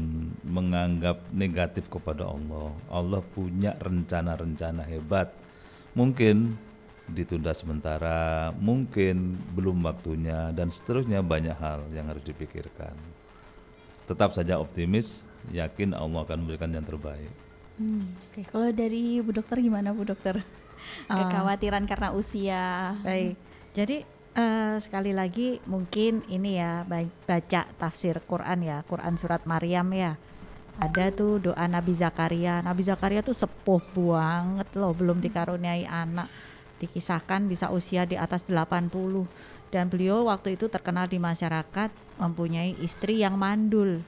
menganggap 0.46 1.26
negatif 1.34 1.90
kepada 1.90 2.30
Allah. 2.30 2.70
Allah 2.86 3.18
punya 3.34 3.74
rencana-rencana 3.82 4.86
hebat. 4.86 5.34
Mungkin 5.98 6.54
ditunda 7.10 7.50
sementara, 7.50 8.54
mungkin 8.54 9.34
belum 9.58 9.82
waktunya 9.82 10.54
dan 10.54 10.70
seterusnya 10.70 11.18
banyak 11.26 11.58
hal 11.58 11.90
yang 11.90 12.06
harus 12.06 12.22
dipikirkan. 12.22 12.94
Tetap 14.06 14.30
saja 14.30 14.62
optimis, 14.62 15.26
yakin 15.50 15.90
Allah 15.90 16.22
akan 16.22 16.46
memberikan 16.46 16.70
yang 16.70 16.86
terbaik. 16.86 17.30
Hmm, 17.74 18.06
Oke, 18.30 18.42
okay. 18.42 18.44
kalau 18.46 18.70
dari 18.70 19.18
Bu 19.18 19.34
Dokter 19.34 19.58
gimana 19.58 19.90
Bu 19.90 20.06
Dokter? 20.06 20.38
Uh, 21.10 21.16
Kekhawatiran 21.18 21.84
karena 21.90 22.14
usia. 22.14 22.94
Baik. 23.02 23.34
Jadi 23.74 24.06
Uh, 24.30 24.78
sekali 24.78 25.10
lagi 25.10 25.58
mungkin 25.66 26.22
ini 26.30 26.62
ya 26.62 26.86
baca 26.86 27.66
tafsir 27.66 28.14
Quran 28.22 28.62
ya 28.62 28.86
Quran 28.86 29.18
surat 29.18 29.42
Maryam 29.42 29.90
ya. 29.90 30.14
Ada 30.78 31.10
tuh 31.10 31.50
doa 31.50 31.66
Nabi 31.66 31.98
Zakaria. 31.98 32.62
Nabi 32.62 32.86
Zakaria 32.86 33.26
tuh 33.26 33.34
sepuh 33.34 33.82
banget 33.90 34.70
loh 34.78 34.94
belum 34.94 35.18
dikaruniai 35.18 35.82
anak. 35.82 36.30
Dikisahkan 36.78 37.50
bisa 37.50 37.74
usia 37.74 38.06
di 38.06 38.14
atas 38.14 38.46
80 38.46 38.88
dan 39.74 39.90
beliau 39.90 40.30
waktu 40.30 40.54
itu 40.54 40.70
terkenal 40.70 41.10
di 41.10 41.18
masyarakat 41.18 41.90
mempunyai 42.22 42.78
istri 42.78 43.18
yang 43.18 43.34
mandul. 43.34 43.98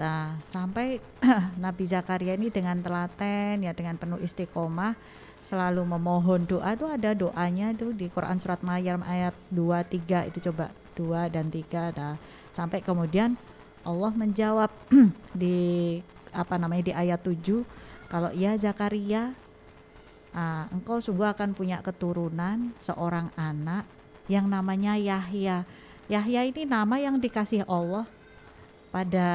Nah 0.00 0.40
sampai 0.48 0.96
Nabi 1.64 1.84
Zakaria 1.84 2.40
ini 2.40 2.48
dengan 2.48 2.80
telaten 2.80 3.62
ya 3.62 3.76
dengan 3.76 4.00
penuh 4.00 4.18
istiqomah 4.18 4.96
selalu 5.42 5.82
memohon 5.82 6.46
doa 6.46 6.72
itu 6.72 6.86
ada 6.86 7.10
doanya 7.18 7.74
itu 7.74 7.90
di 7.90 8.06
Quran 8.06 8.38
surat 8.38 8.62
Maryam 8.62 9.02
ayat 9.02 9.34
2 9.50 9.58
3 10.06 10.30
itu 10.30 10.38
coba 10.48 10.70
2 10.94 11.34
dan 11.34 11.50
3 11.50 11.98
nah 11.98 12.14
sampai 12.54 12.78
kemudian 12.78 13.34
Allah 13.82 14.14
menjawab 14.14 14.70
di 15.42 15.98
apa 16.30 16.54
namanya 16.56 16.82
di 16.86 16.94
ayat 16.94 17.20
7 17.26 17.66
kalau 18.06 18.30
ya 18.30 18.54
Zakaria 18.54 19.34
uh, 20.30 20.64
engkau 20.70 21.02
sungguh 21.02 21.26
akan 21.26 21.58
punya 21.58 21.82
keturunan 21.82 22.70
seorang 22.78 23.34
anak 23.34 23.88
yang 24.30 24.46
namanya 24.46 24.94
Yahya. 24.94 25.66
Yahya 26.06 26.40
ini 26.46 26.62
nama 26.68 27.02
yang 27.02 27.18
dikasih 27.18 27.66
Allah 27.66 28.06
pada 28.92 29.28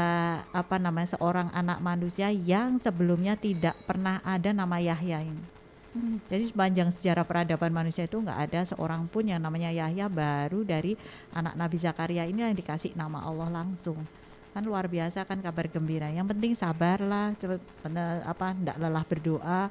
apa 0.54 0.78
namanya 0.78 1.17
seorang 1.17 1.50
anak 1.52 1.82
manusia 1.82 2.30
yang 2.30 2.78
sebelumnya 2.78 3.34
tidak 3.34 3.74
pernah 3.89 4.22
ada 4.22 4.54
nama 4.54 4.78
Yahya 4.78 5.26
ini 5.26 5.57
Hmm. 5.97 6.21
Jadi 6.29 6.43
sepanjang 6.53 6.89
sejarah 6.93 7.25
peradaban 7.25 7.73
manusia 7.73 8.05
itu 8.05 8.21
nggak 8.21 8.39
ada 8.49 8.62
seorang 8.69 9.10
pun 9.10 9.25
yang 9.25 9.41
namanya 9.41 9.73
Yahya 9.73 10.05
baru 10.05 10.62
dari 10.62 10.93
anak 11.33 11.57
Nabi 11.57 11.77
Zakaria 11.81 12.29
ini 12.29 12.45
yang 12.45 12.53
dikasih 12.53 12.93
nama 12.93 13.25
Allah 13.25 13.49
langsung. 13.49 13.97
Kan 14.53 14.62
luar 14.62 14.86
biasa 14.86 15.25
kan 15.25 15.41
kabar 15.41 15.65
gembira. 15.73 16.05
Yang 16.13 16.38
penting 16.38 16.53
sabarlah, 16.53 17.33
coba 17.41 17.57
apa 18.29 18.45
ndak 18.53 18.77
lelah 18.77 19.05
berdoa 19.10 19.62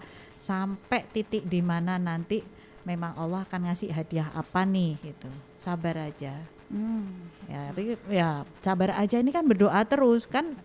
sampai 0.42 1.06
titik 1.14 1.46
di 1.46 1.62
mana 1.62 1.94
nanti 1.94 2.42
memang 2.82 3.14
Allah 3.14 3.46
akan 3.46 3.70
ngasih 3.70 3.94
hadiah 3.94 4.26
apa 4.34 4.66
nih 4.66 4.98
gitu. 4.98 5.30
Sabar 5.54 6.10
aja. 6.10 6.34
Hmm. 6.66 7.30
Ya, 7.46 7.70
tapi 7.70 7.94
ya 8.10 8.42
sabar 8.66 8.98
aja 8.98 9.22
ini 9.22 9.30
kan 9.30 9.46
berdoa 9.46 9.78
terus 9.86 10.26
kan 10.26 10.58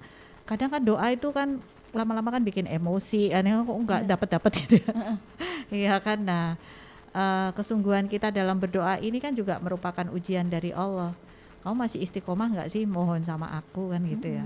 kadang 0.49 0.73
kan 0.73 0.81
doa 0.81 1.05
itu 1.13 1.29
kan 1.29 1.61
lama-lama 1.91 2.39
kan 2.39 2.43
bikin 2.43 2.65
emosi 2.65 3.35
aneh 3.35 3.51
kok 3.51 3.77
nggak 3.83 4.01
dapat 4.07 4.27
dapat 4.31 4.51
gitu 4.63 4.75
ya 4.79 4.95
iya 5.71 5.97
kan? 6.03 6.21
Nah 6.21 6.59
uh, 7.15 7.49
kesungguhan 7.55 8.07
kita 8.07 8.31
dalam 8.31 8.59
berdoa 8.59 8.99
ini 8.99 9.17
kan 9.23 9.31
juga 9.35 9.57
merupakan 9.63 10.07
ujian 10.11 10.47
dari 10.51 10.75
Allah. 10.75 11.15
Kamu 11.61 11.77
masih 11.77 12.01
istiqomah 12.01 12.51
nggak 12.57 12.69
sih 12.73 12.83
mohon 12.89 13.21
sama 13.21 13.47
aku 13.55 13.93
kan 13.93 14.01
gitu 14.03 14.27
ya? 14.35 14.45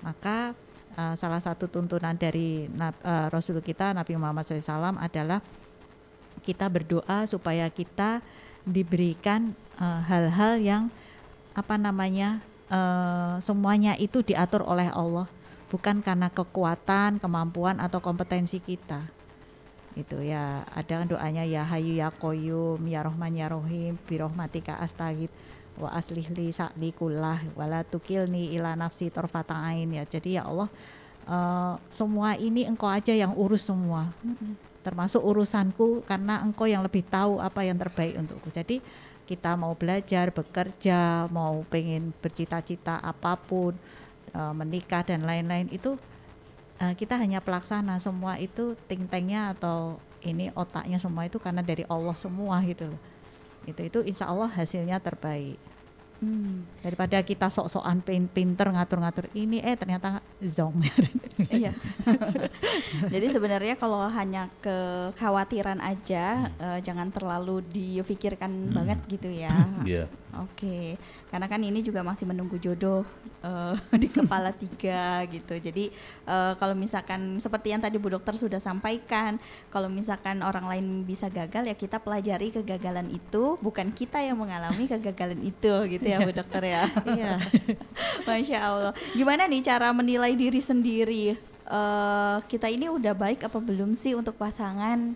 Maka 0.00 0.54
uh, 0.94 1.14
salah 1.18 1.42
satu 1.42 1.66
tuntunan 1.66 2.14
dari 2.14 2.70
uh, 2.70 3.26
Rasul 3.28 3.58
kita 3.60 3.90
Nabi 3.90 4.14
Muhammad 4.14 4.46
SAW 4.46 4.96
adalah 4.96 5.42
kita 6.46 6.70
berdoa 6.70 7.26
supaya 7.26 7.66
kita 7.68 8.22
diberikan 8.62 9.52
hal-hal 9.78 10.56
uh, 10.56 10.62
yang 10.62 10.82
apa 11.52 11.74
namanya 11.74 12.38
uh, 12.70 13.42
semuanya 13.42 13.98
itu 13.98 14.22
diatur 14.22 14.62
oleh 14.62 14.88
Allah. 14.94 15.26
Bukan 15.68 16.00
karena 16.00 16.32
kekuatan, 16.32 17.20
kemampuan 17.20 17.76
atau 17.82 18.00
kompetensi 18.00 18.56
kita. 18.62 19.17
Itu 19.98 20.22
ya, 20.22 20.62
ada 20.70 21.02
doanya 21.02 21.42
ya 21.42 21.66
Hayu 21.66 21.98
ya 21.98 22.14
Koyum 22.14 22.78
ya 22.86 23.02
Rohman 23.02 23.34
ya 23.34 23.50
Rohim 23.50 23.98
birohmatika 24.06 24.78
astagid 24.78 25.26
wa 25.74 25.90
aslih 25.90 26.26
li 26.34 26.54
sa'li 26.54 26.90
kullah 26.94 27.38
wala 27.58 27.82
tukilni 27.82 28.54
ila 28.54 28.78
nafsi 28.78 29.10
torfata'ain 29.10 29.90
ya. 29.90 30.06
Jadi 30.06 30.38
ya 30.38 30.46
Allah 30.46 30.70
uh, 31.26 31.74
semua 31.90 32.38
ini 32.38 32.62
engkau 32.62 32.86
aja 32.86 33.10
yang 33.10 33.34
urus 33.34 33.66
semua. 33.66 34.14
Termasuk 34.86 35.18
urusanku 35.20 36.06
karena 36.06 36.46
engkau 36.46 36.70
yang 36.70 36.86
lebih 36.86 37.02
tahu 37.02 37.42
apa 37.42 37.66
yang 37.66 37.74
terbaik 37.74 38.14
untukku. 38.22 38.54
Jadi 38.54 38.78
kita 39.28 39.58
mau 39.60 39.76
belajar, 39.76 40.32
bekerja, 40.32 41.28
mau 41.28 41.60
pengen 41.68 42.16
bercita-cita 42.16 42.96
apa 43.02 43.36
pun, 43.36 43.76
uh, 44.32 44.54
menikah 44.56 45.04
dan 45.04 45.26
lain-lain 45.26 45.68
itu 45.68 46.00
uh, 46.82 46.94
kita 46.94 47.18
hanya 47.18 47.42
pelaksana 47.42 47.98
semua 47.98 48.38
itu 48.38 48.74
ting-tengnya 48.86 49.54
atau 49.54 49.98
ini 50.22 50.50
otaknya 50.54 50.98
semua 50.98 51.26
itu 51.26 51.38
karena 51.38 51.62
dari 51.62 51.86
Allah 51.86 52.14
semua 52.18 52.58
gitu 52.66 52.90
itu 53.68 53.80
itu 53.84 53.98
insya 54.06 54.30
Allah 54.30 54.48
hasilnya 54.48 54.98
terbaik 54.98 55.60
Hmm. 56.18 56.66
daripada 56.82 57.22
kita 57.22 57.46
sok-sokan 57.46 58.02
pin- 58.02 58.26
pinter 58.26 58.66
ngatur-ngatur 58.66 59.30
ini 59.38 59.62
eh 59.62 59.78
ternyata 59.78 60.18
zong 60.42 60.82
Iya. 61.46 61.70
Jadi 63.14 63.26
sebenarnya 63.30 63.78
kalau 63.78 64.02
hanya 64.10 64.50
kekhawatiran 64.58 65.78
aja 65.78 66.50
eh, 66.58 66.78
jangan 66.82 67.14
terlalu 67.14 67.62
difikirkan 67.70 68.74
banget 68.74 68.98
gitu 69.06 69.30
ya. 69.30 69.54
Iya. 69.88 70.10
Oke, 70.44 71.00
karena 71.32 71.48
kan 71.48 71.56
ini 71.64 71.80
juga 71.80 72.04
masih 72.04 72.28
menunggu 72.28 72.60
jodoh 72.60 73.00
eh, 73.40 73.74
di 73.96 74.12
kepala 74.12 74.52
tiga 74.52 75.24
gitu. 75.30 75.56
Jadi 75.56 75.88
eh, 76.28 76.52
kalau 76.60 76.76
misalkan 76.76 77.40
seperti 77.40 77.72
yang 77.72 77.80
tadi 77.80 77.96
Bu 77.96 78.12
Dokter 78.12 78.36
sudah 78.36 78.60
sampaikan, 78.60 79.40
kalau 79.72 79.88
misalkan 79.88 80.44
orang 80.44 80.68
lain 80.68 80.86
bisa 81.08 81.32
gagal 81.32 81.64
ya 81.64 81.72
kita 81.72 82.02
pelajari 82.02 82.52
kegagalan 82.52 83.08
itu, 83.08 83.56
bukan 83.64 83.88
kita 83.94 84.20
yang 84.20 84.36
mengalami 84.36 84.84
kegagalan 84.84 85.40
itu 85.40 85.72
gitu 85.96 86.07
ya 86.08 86.18
Bu 86.24 86.32
Dokter 86.40 86.62
ya. 86.64 86.82
iya 87.04 87.36
Masya 88.28 88.58
Allah. 88.58 88.92
Gimana 89.12 89.44
nih 89.44 89.60
cara 89.60 89.92
menilai 89.92 90.32
diri 90.32 90.60
sendiri? 90.64 91.36
Eh, 91.68 92.36
kita 92.48 92.72
ini 92.72 92.88
udah 92.88 93.12
baik 93.12 93.44
apa 93.44 93.60
belum 93.60 93.92
sih 93.92 94.16
untuk 94.16 94.40
pasangan? 94.40 95.12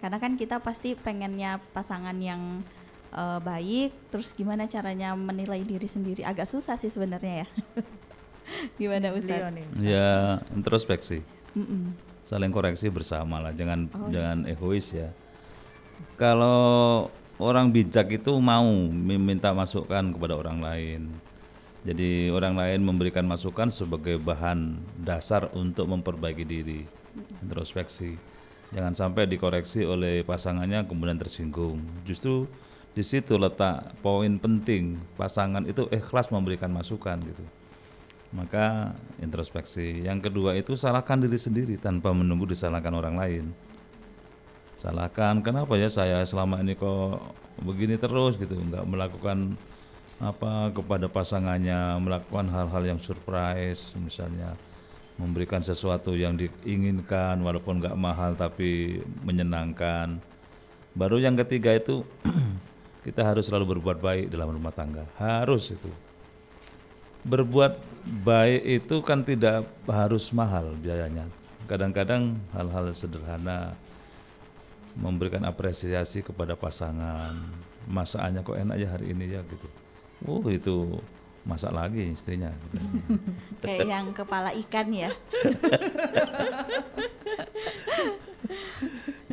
Karena 0.00 0.16
kan 0.20 0.36
kita 0.36 0.60
pasti 0.60 0.96
pengennya 0.96 1.60
pasangan 1.76 2.16
yang 2.16 2.64
eh, 3.12 3.40
baik. 3.44 3.92
Terus 4.08 4.32
gimana 4.32 4.64
caranya 4.64 5.12
menilai 5.12 5.60
diri 5.62 5.86
sendiri? 5.86 6.24
Agak 6.24 6.48
susah 6.48 6.80
sih 6.80 6.88
sebenarnya 6.88 7.44
ya. 7.44 7.48
gimana 8.80 9.12
Beliau 9.12 9.48
Ustaz? 9.48 9.80
Ya 9.80 10.40
introspeksi, 10.52 11.24
Mm-mm. 11.56 11.96
saling 12.28 12.52
koreksi 12.52 12.92
bersama 12.92 13.40
lah, 13.40 13.56
jangan 13.56 13.88
Oh, 13.96 14.12
jangan 14.12 14.44
egois 14.44 14.92
ya. 14.92 15.08
Kalau 16.20 17.08
orang 17.38 17.70
bijak 17.74 18.14
itu 18.22 18.32
mau 18.38 18.66
meminta 18.90 19.50
masukan 19.50 20.14
kepada 20.14 20.34
orang 20.38 20.58
lain. 20.62 21.02
Jadi 21.84 22.32
orang 22.32 22.56
lain 22.56 22.80
memberikan 22.80 23.28
masukan 23.28 23.68
sebagai 23.68 24.16
bahan 24.16 24.80
dasar 24.96 25.52
untuk 25.52 25.84
memperbaiki 25.84 26.44
diri, 26.48 26.80
introspeksi. 27.44 28.16
Jangan 28.72 28.96
sampai 28.96 29.28
dikoreksi 29.28 29.84
oleh 29.84 30.24
pasangannya 30.24 30.88
kemudian 30.88 31.20
tersinggung. 31.20 31.84
Justru 32.08 32.48
di 32.96 33.04
situ 33.04 33.36
letak 33.36 33.92
poin 34.00 34.40
penting 34.40 34.96
pasangan 35.20 35.66
itu 35.68 35.84
ikhlas 35.92 36.32
memberikan 36.32 36.72
masukan 36.72 37.20
gitu. 37.20 37.44
Maka 38.32 38.96
introspeksi. 39.20 40.08
Yang 40.08 40.32
kedua 40.32 40.56
itu 40.56 40.74
salahkan 40.74 41.20
diri 41.20 41.38
sendiri 41.38 41.76
tanpa 41.76 42.16
menunggu 42.16 42.48
disalahkan 42.48 42.96
orang 42.96 43.14
lain. 43.20 43.44
Salahkan 44.84 45.40
kenapa 45.40 45.80
ya 45.80 45.88
saya 45.88 46.20
selama 46.28 46.60
ini 46.60 46.76
kok 46.76 47.32
begini 47.64 47.96
terus 47.96 48.36
gitu, 48.36 48.52
nggak 48.52 48.84
melakukan 48.84 49.56
apa 50.20 50.68
kepada 50.76 51.08
pasangannya, 51.08 51.96
melakukan 52.04 52.52
hal-hal 52.52 52.84
yang 52.84 53.00
surprise 53.00 53.96
misalnya 53.96 54.52
memberikan 55.16 55.64
sesuatu 55.64 56.12
yang 56.12 56.36
diinginkan 56.36 57.40
walaupun 57.40 57.80
nggak 57.80 57.96
mahal 57.96 58.36
tapi 58.36 59.00
menyenangkan. 59.24 60.20
Baru 60.92 61.16
yang 61.16 61.40
ketiga 61.40 61.72
itu 61.72 62.04
kita 63.08 63.24
harus 63.24 63.48
selalu 63.48 63.80
berbuat 63.80 64.04
baik 64.04 64.28
dalam 64.28 64.52
rumah 64.52 64.76
tangga. 64.76 65.08
Harus 65.16 65.72
itu 65.72 65.88
berbuat 67.24 67.80
baik 68.20 68.84
itu 68.84 69.00
kan 69.00 69.24
tidak 69.24 69.64
harus 69.88 70.28
mahal 70.28 70.76
biayanya. 70.76 71.24
Kadang-kadang 71.64 72.36
hal-hal 72.52 72.92
sederhana 72.92 73.72
memberikan 74.94 75.42
apresiasi 75.44 76.22
kepada 76.22 76.54
pasangan. 76.54 77.34
Masakannya 77.84 78.40
kok 78.40 78.56
enak 78.56 78.76
ya 78.80 78.88
hari 78.94 79.12
ini 79.12 79.34
ya 79.36 79.42
gitu. 79.44 79.68
Oh 80.24 80.40
itu 80.48 80.98
masak 81.44 81.74
lagi 81.76 82.14
istrinya. 82.14 82.48
gitu. 82.48 82.78
Kayak 83.66 83.86
yang 83.86 84.06
kepala 84.16 84.50
ikan 84.64 84.88
ya. 84.94 85.10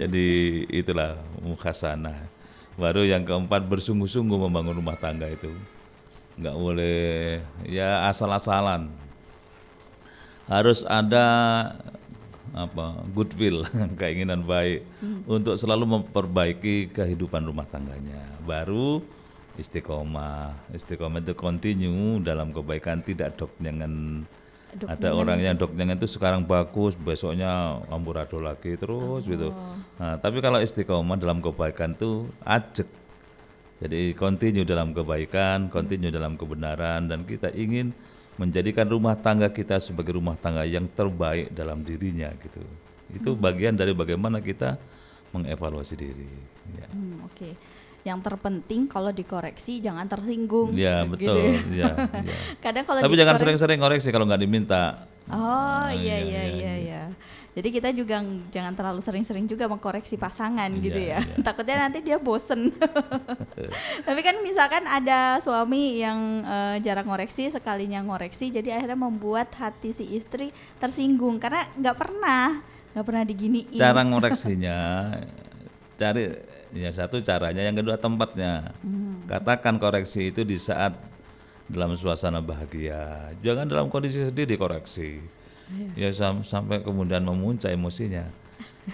Jadi 0.01 0.27
itulah 0.73 1.21
mukhasanah. 1.39 2.27
Baru 2.75 3.05
yang 3.05 3.21
keempat 3.21 3.67
bersungguh-sungguh 3.69 4.39
membangun 4.49 4.81
rumah 4.81 4.97
tangga 4.97 5.29
itu. 5.29 5.53
Nggak 6.39 6.57
boleh 6.57 7.39
ya 7.69 8.09
asal-asalan. 8.09 8.89
Harus 10.49 10.83
ada 10.83 11.27
apa 12.51 13.03
goodwill, 13.15 13.63
keinginan 13.99 14.43
baik 14.43 14.83
untuk 15.27 15.55
selalu 15.55 15.99
memperbaiki 15.99 16.91
kehidupan 16.91 17.47
rumah 17.47 17.67
tangganya. 17.67 18.27
Baru 18.43 19.03
istiqomah. 19.59 20.71
Istiqomah 20.71 21.19
itu 21.23 21.33
continue 21.35 22.19
dalam 22.23 22.55
kebaikan 22.55 23.03
tidak 23.03 23.35
dok 23.39 23.51
jangan 23.59 24.23
ada 24.87 25.11
orang 25.11 25.43
yang 25.43 25.59
dokternya 25.59 25.99
itu 25.99 26.07
sekarang 26.07 26.47
bagus, 26.47 26.95
besoknya 26.95 27.83
amburadul 27.91 28.47
lagi 28.47 28.79
terus 28.79 29.27
gitu. 29.27 29.51
Nah, 29.99 30.15
tapi 30.15 30.39
kalau 30.39 30.63
istiqomah 30.63 31.19
dalam 31.19 31.43
kebaikan 31.43 31.91
itu 31.91 32.31
ajek. 32.47 32.87
Jadi 33.81 34.13
continue 34.15 34.63
dalam 34.63 34.93
kebaikan, 34.95 35.67
continue 35.67 36.13
dalam 36.13 36.37
kebenaran 36.37 37.09
dan 37.09 37.25
kita 37.27 37.51
ingin 37.51 37.91
menjadikan 38.39 38.87
rumah 38.87 39.15
tangga 39.19 39.51
kita 39.51 39.79
sebagai 39.81 40.15
rumah 40.15 40.39
tangga 40.39 40.63
yang 40.63 40.87
terbaik 40.87 41.51
dalam 41.51 41.83
dirinya 41.83 42.31
gitu. 42.39 42.63
Itu 43.11 43.35
bagian 43.35 43.75
dari 43.75 43.91
bagaimana 43.91 44.39
kita 44.39 44.79
mengevaluasi 45.35 45.95
diri. 45.99 46.27
Ya. 46.75 46.87
Hmm, 46.91 47.27
Oke. 47.27 47.55
Yang 48.01 48.19
terpenting 48.25 48.89
kalau 48.89 49.13
dikoreksi 49.13 49.77
jangan 49.77 50.09
tersinggung. 50.09 50.73
Ya, 50.73 51.05
gitu 51.05 51.13
betul. 51.13 51.37
ya. 51.37 51.91
Ya, 51.91 51.91
ya. 52.25 52.37
Kadang 52.65 52.83
kalau 52.87 52.99
Tapi 53.03 53.15
jangan 53.19 53.35
sering-sering 53.37 53.77
koreksi 53.77 54.09
kalau 54.09 54.25
nggak 54.25 54.41
diminta. 54.41 55.05
Oh 55.29 55.37
Ah, 55.37 55.93
iya 55.93 56.17
iya, 56.17 56.17
iya 56.17 56.43
iya, 56.43 56.49
iya 56.49 56.73
iya. 56.81 57.03
Jadi 57.51 57.67
kita 57.67 57.91
juga 57.91 58.23
ng- 58.23 58.47
jangan 58.47 58.71
terlalu 58.71 59.03
sering-sering 59.03 59.43
juga 59.43 59.67
mengkoreksi 59.67 60.15
pasangan 60.15 60.71
gitu 60.79 60.95
Iya, 60.95 61.19
ya. 61.19 61.19
iya. 61.19 61.35
Takutnya 61.47 61.83
nanti 61.83 61.99
dia 61.99 62.15
bosen. 62.15 62.71
Tapi 64.07 64.19
kan 64.23 64.39
misalkan 64.39 64.87
ada 64.87 65.35
suami 65.43 65.99
yang 65.99 66.47
eh, 66.47 66.75
jarang 66.79 67.11
ngoreksi, 67.11 67.51
sekalinya 67.51 67.99
ngoreksi, 67.99 68.55
jadi 68.55 68.79
akhirnya 68.79 68.95
membuat 68.95 69.51
hati 69.59 69.91
si 69.91 70.15
istri 70.15 70.55
tersinggung 70.79 71.43
karena 71.43 71.67
nggak 71.75 71.97
pernah 71.99 72.63
nggak 72.95 73.05
pernah 73.07 73.23
diginiin. 73.27 73.79
Cara 73.79 74.01
ngoreksinya 74.07 74.77
cari 75.99 76.23
ya 76.71 76.89
satu 76.95 77.19
caranya, 77.19 77.67
yang 77.67 77.75
kedua 77.75 77.99
tempatnya. 77.99 78.71
Hmm. 78.79 79.27
Katakan 79.27 79.75
koreksi 79.75 80.31
itu 80.31 80.47
di 80.47 80.55
saat 80.55 80.95
dalam 81.67 81.99
suasana 81.99 82.39
bahagia. 82.39 83.35
Jangan 83.43 83.67
dalam 83.67 83.91
kondisi 83.91 84.23
sedih 84.23 84.47
dikoreksi. 84.47 85.40
Ya 85.93 86.09
sam- 86.11 86.43
sampai 86.43 86.81
kemudian 86.81 87.21
memuncak 87.21 87.71
emosinya. 87.71 88.27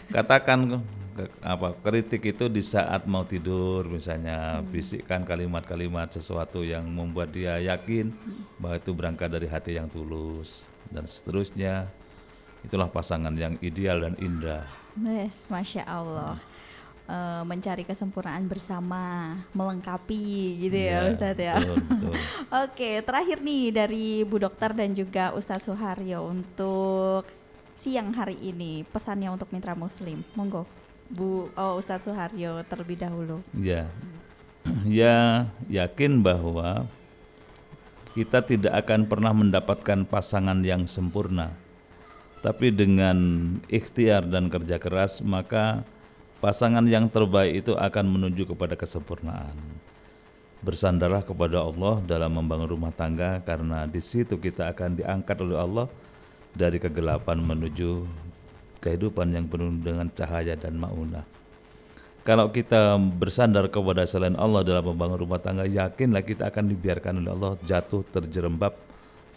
Katakan 0.09 0.81
ke- 1.13 1.31
apa 1.41 1.73
kritik 1.79 2.21
itu 2.23 2.45
di 2.45 2.61
saat 2.61 3.05
mau 3.05 3.23
tidur 3.23 3.87
misalnya 3.87 4.61
Hmm. 4.61 4.69
bisikkan 4.69 5.23
kalimat-kalimat 5.23 6.11
sesuatu 6.11 6.61
yang 6.61 6.85
membuat 6.85 7.33
dia 7.33 7.57
yakin 7.57 8.13
Hmm. 8.13 8.45
bahwa 8.57 8.75
itu 8.77 8.91
berangkat 8.93 9.29
dari 9.31 9.47
hati 9.47 9.75
yang 9.75 9.89
tulus 9.89 10.63
dan 10.89 11.05
seterusnya. 11.05 11.89
Itulah 12.61 12.89
pasangan 12.89 13.31
yang 13.33 13.55
ideal 13.59 14.01
dan 14.01 14.17
indah. 14.17 14.65
Yes, 14.97 15.45
masya 15.47 15.85
Allah. 15.85 16.41
Eh, 17.07 17.43
mencari 17.47 17.87
kesempurnaan 17.87 18.51
bersama, 18.51 19.39
melengkapi 19.55 20.59
gitu 20.59 20.75
ya, 20.75 21.07
Iya, 21.07 21.11
Ustadz 21.15 21.39
ya. 21.39 21.55
betul, 21.55 21.77
betul. 21.87 22.13
Oke, 22.67 22.91
terakhir 22.99 23.37
nih 23.39 23.71
dari 23.71 24.07
Bu 24.27 24.43
Dokter 24.43 24.75
dan 24.75 24.91
juga 24.91 25.31
Ustadz 25.31 25.71
Suharyo 25.71 26.27
untuk 26.27 27.23
siang 27.79 28.11
hari 28.11 28.35
ini 28.43 28.83
pesannya 28.91 29.31
untuk 29.31 29.47
mitra 29.55 29.71
Muslim, 29.71 30.19
monggo 30.35 30.67
Bu 31.07 31.47
oh, 31.55 31.79
Ustadz 31.79 32.11
Suharyo 32.11 32.67
terlebih 32.67 32.99
dahulu. 32.99 33.39
Ya, 33.55 33.87
ya 34.83 35.47
yakin 35.71 36.19
bahwa 36.19 36.91
kita 38.19 38.43
tidak 38.43 38.83
akan 38.83 39.07
pernah 39.07 39.31
mendapatkan 39.31 40.03
pasangan 40.03 40.59
yang 40.59 40.83
sempurna. 40.83 41.55
Tapi 42.43 42.67
dengan 42.67 43.15
ikhtiar 43.71 44.27
dan 44.27 44.51
kerja 44.51 44.75
keras, 44.75 45.23
maka 45.23 45.87
pasangan 46.37 46.85
yang 46.85 47.09
terbaik 47.09 47.65
itu 47.65 47.73
akan 47.73 48.05
menuju 48.05 48.49
kepada 48.53 48.77
kesempurnaan. 48.77 49.57
Bersandarlah 50.61 51.21
kepada 51.21 51.61
Allah 51.61 52.01
dalam 52.01 52.33
membangun 52.33 52.69
rumah 52.77 52.93
tangga 52.93 53.41
karena 53.45 53.85
di 53.85 54.01
situ 54.01 54.41
kita 54.41 54.73
akan 54.73 54.97
diangkat 54.97 55.37
oleh 55.37 55.57
Allah 55.57 55.87
dari 56.57 56.81
kegelapan 56.81 57.37
menuju 57.37 58.05
kehidupan 58.81 59.33
yang 59.33 59.45
penuh 59.45 59.73
dengan 59.81 60.09
cahaya 60.09 60.57
dan 60.57 60.77
maunah. 60.77 61.25
Kalau 62.25 62.51
kita 62.51 62.99
bersandar 62.99 63.71
kepada 63.71 64.03
selain 64.03 64.35
Allah 64.35 64.59
dalam 64.59 64.91
membangun 64.91 65.23
rumah 65.23 65.39
tangga, 65.39 65.63
yakinlah 65.63 66.25
kita 66.27 66.51
akan 66.51 66.75
dibiarkan 66.75 67.23
oleh 67.23 67.31
Allah 67.31 67.53
jatuh 67.63 68.03
terjerembab 68.11 68.75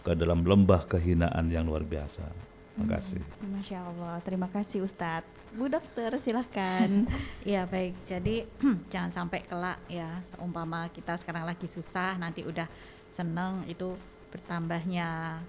ke 0.03 0.11
dalam 0.11 0.43
lembah 0.43 0.83
kehinaan 0.89 1.47
yang 1.47 1.69
luar 1.69 1.87
biasa. 1.87 2.27
Makasih. 2.75 3.23
Masya 3.47 3.79
Allah, 3.79 4.19
terima 4.25 4.51
kasih 4.51 4.83
Ustadz. 4.83 5.40
Bu 5.51 5.67
dokter 5.67 6.11
silahkan. 6.15 6.87
Iya 7.47 7.65
baik, 7.65 7.97
jadi 8.05 8.45
jangan 8.93 9.11
sampai 9.11 9.41
kelak 9.43 9.81
ya, 9.89 10.21
seumpama 10.29 10.87
kita 10.93 11.17
sekarang 11.17 11.43
lagi 11.43 11.65
susah, 11.65 12.15
nanti 12.21 12.45
udah 12.45 12.69
seneng 13.11 13.65
itu 13.67 13.97
bertambahnya 14.31 15.41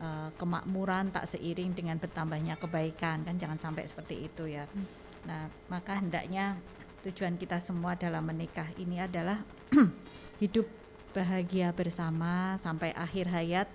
uh, 0.00 0.28
kemakmuran 0.40 1.12
tak 1.12 1.28
seiring 1.28 1.76
dengan 1.76 2.00
bertambahnya 2.00 2.56
kebaikan 2.56 3.20
kan 3.22 3.36
jangan 3.36 3.60
sampai 3.60 3.84
seperti 3.84 4.26
itu 4.26 4.48
ya. 4.48 4.64
Nah 5.28 5.52
maka 5.68 6.00
hendaknya 6.00 6.56
tujuan 7.04 7.36
kita 7.36 7.60
semua 7.60 7.92
dalam 7.96 8.24
menikah 8.24 8.66
ini 8.80 9.04
adalah 9.04 9.44
hidup 10.42 10.64
bahagia 11.12 11.74
bersama 11.76 12.56
sampai 12.64 12.96
akhir 12.96 13.28
hayat, 13.28 13.68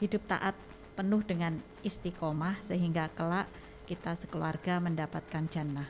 hidup 0.00 0.24
taat 0.24 0.56
penuh 0.96 1.22
dengan 1.22 1.60
istiqomah 1.84 2.58
sehingga 2.64 3.12
kelak 3.12 3.46
kita 3.88 4.12
sekeluarga 4.20 4.76
mendapatkan 4.84 5.48
jannah. 5.48 5.88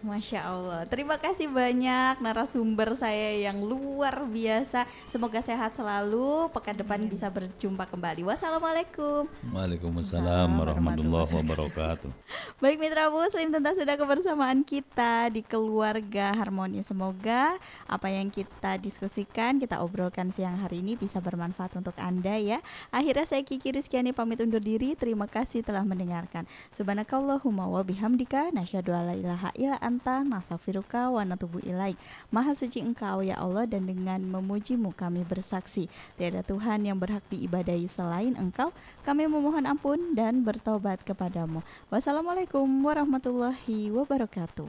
Masya 0.00 0.40
Allah. 0.48 0.80
Terima 0.88 1.20
kasih 1.20 1.44
banyak 1.44 2.24
narasumber 2.24 2.96
saya 2.96 3.36
yang 3.36 3.60
luar 3.60 4.24
biasa. 4.24 4.88
Semoga 5.12 5.44
sehat 5.44 5.76
selalu. 5.76 6.48
Pekan 6.56 6.80
depan 6.80 7.04
bisa 7.04 7.28
berjumpa 7.28 7.84
kembali. 7.92 8.24
Wassalamualaikum. 8.24 9.28
Waalaikumsalam 9.52 10.48
warahmatullahi 10.48 11.32
wabarakatuh. 11.44 12.08
Baik 12.56 12.80
mitra 12.80 13.12
Muslim, 13.12 13.52
tentu 13.52 13.76
sudah 13.76 13.96
kebersamaan 14.00 14.64
kita 14.64 15.28
di 15.28 15.44
keluarga 15.44 16.32
harmoni. 16.32 16.80
Semoga 16.80 17.60
apa 17.84 18.08
yang 18.08 18.32
kita 18.32 18.80
diskusikan, 18.80 19.60
kita 19.60 19.84
obrolkan 19.84 20.32
siang 20.32 20.56
hari 20.56 20.80
ini 20.80 20.96
bisa 20.96 21.20
bermanfaat 21.20 21.76
untuk 21.76 21.96
Anda 22.00 22.40
ya. 22.40 22.64
Akhirnya 22.88 23.28
saya 23.28 23.44
Kiki 23.44 23.76
Rizkyani 23.76 24.16
pamit 24.16 24.40
undur 24.40 24.64
diri. 24.64 24.96
Terima 24.96 25.28
kasih 25.28 25.60
telah 25.60 25.84
mendengarkan. 25.84 26.48
Subhanakallahumma 26.72 27.68
wa 27.68 27.84
bihamdika 27.84 28.56
nasyhadu 28.56 28.96
alla 28.96 29.12
ilaha 29.12 29.49
ila 29.54 29.78
anta 29.78 30.22
nasafiruka 30.26 31.10
wa 31.10 31.22
natubu 31.22 31.62
ilaik. 31.62 31.94
Maha 32.30 32.54
suci 32.54 32.82
engkau 32.82 33.22
ya 33.22 33.38
Allah 33.38 33.66
dan 33.66 33.86
dengan 33.86 34.22
memujimu 34.22 34.94
kami 34.94 35.22
bersaksi 35.26 35.90
tiada 36.14 36.42
Tuhan 36.42 36.86
yang 36.86 36.98
berhak 36.98 37.22
diibadahi 37.30 37.86
selain 37.90 38.34
engkau. 38.34 38.70
Kami 39.02 39.26
memohon 39.30 39.66
ampun 39.66 40.14
dan 40.18 40.42
bertobat 40.42 41.02
kepadamu. 41.02 41.60
Wassalamualaikum 41.88 42.66
warahmatullahi 42.84 43.90
wabarakatuh. 43.90 44.68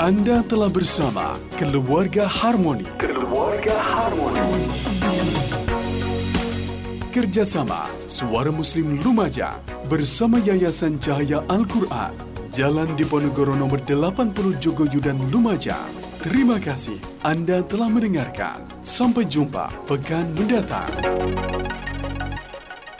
Anda 0.00 0.40
telah 0.48 0.72
bersama 0.72 1.36
Keluarga 1.60 2.24
Harmoni. 2.24 2.88
Keluarga 2.96 3.76
Harmoni. 3.76 4.59
Kerjasama 7.10 7.90
Suara 8.06 8.54
Muslim 8.54 9.02
Lumajang 9.02 9.58
bersama 9.90 10.38
Yayasan 10.38 11.02
Cahaya 11.02 11.42
Al-Quran. 11.50 12.14
Jalan 12.54 12.94
Diponegoro 12.94 13.58
nomor 13.58 13.82
80 13.82 14.30
Jogoyudan 14.62 15.18
Lumajang. 15.34 15.90
Terima 16.22 16.62
kasih 16.62 17.02
Anda 17.26 17.66
telah 17.66 17.90
mendengarkan. 17.90 18.62
Sampai 18.86 19.26
jumpa 19.26 19.74
pekan 19.90 20.30
mendatang. 20.38 20.86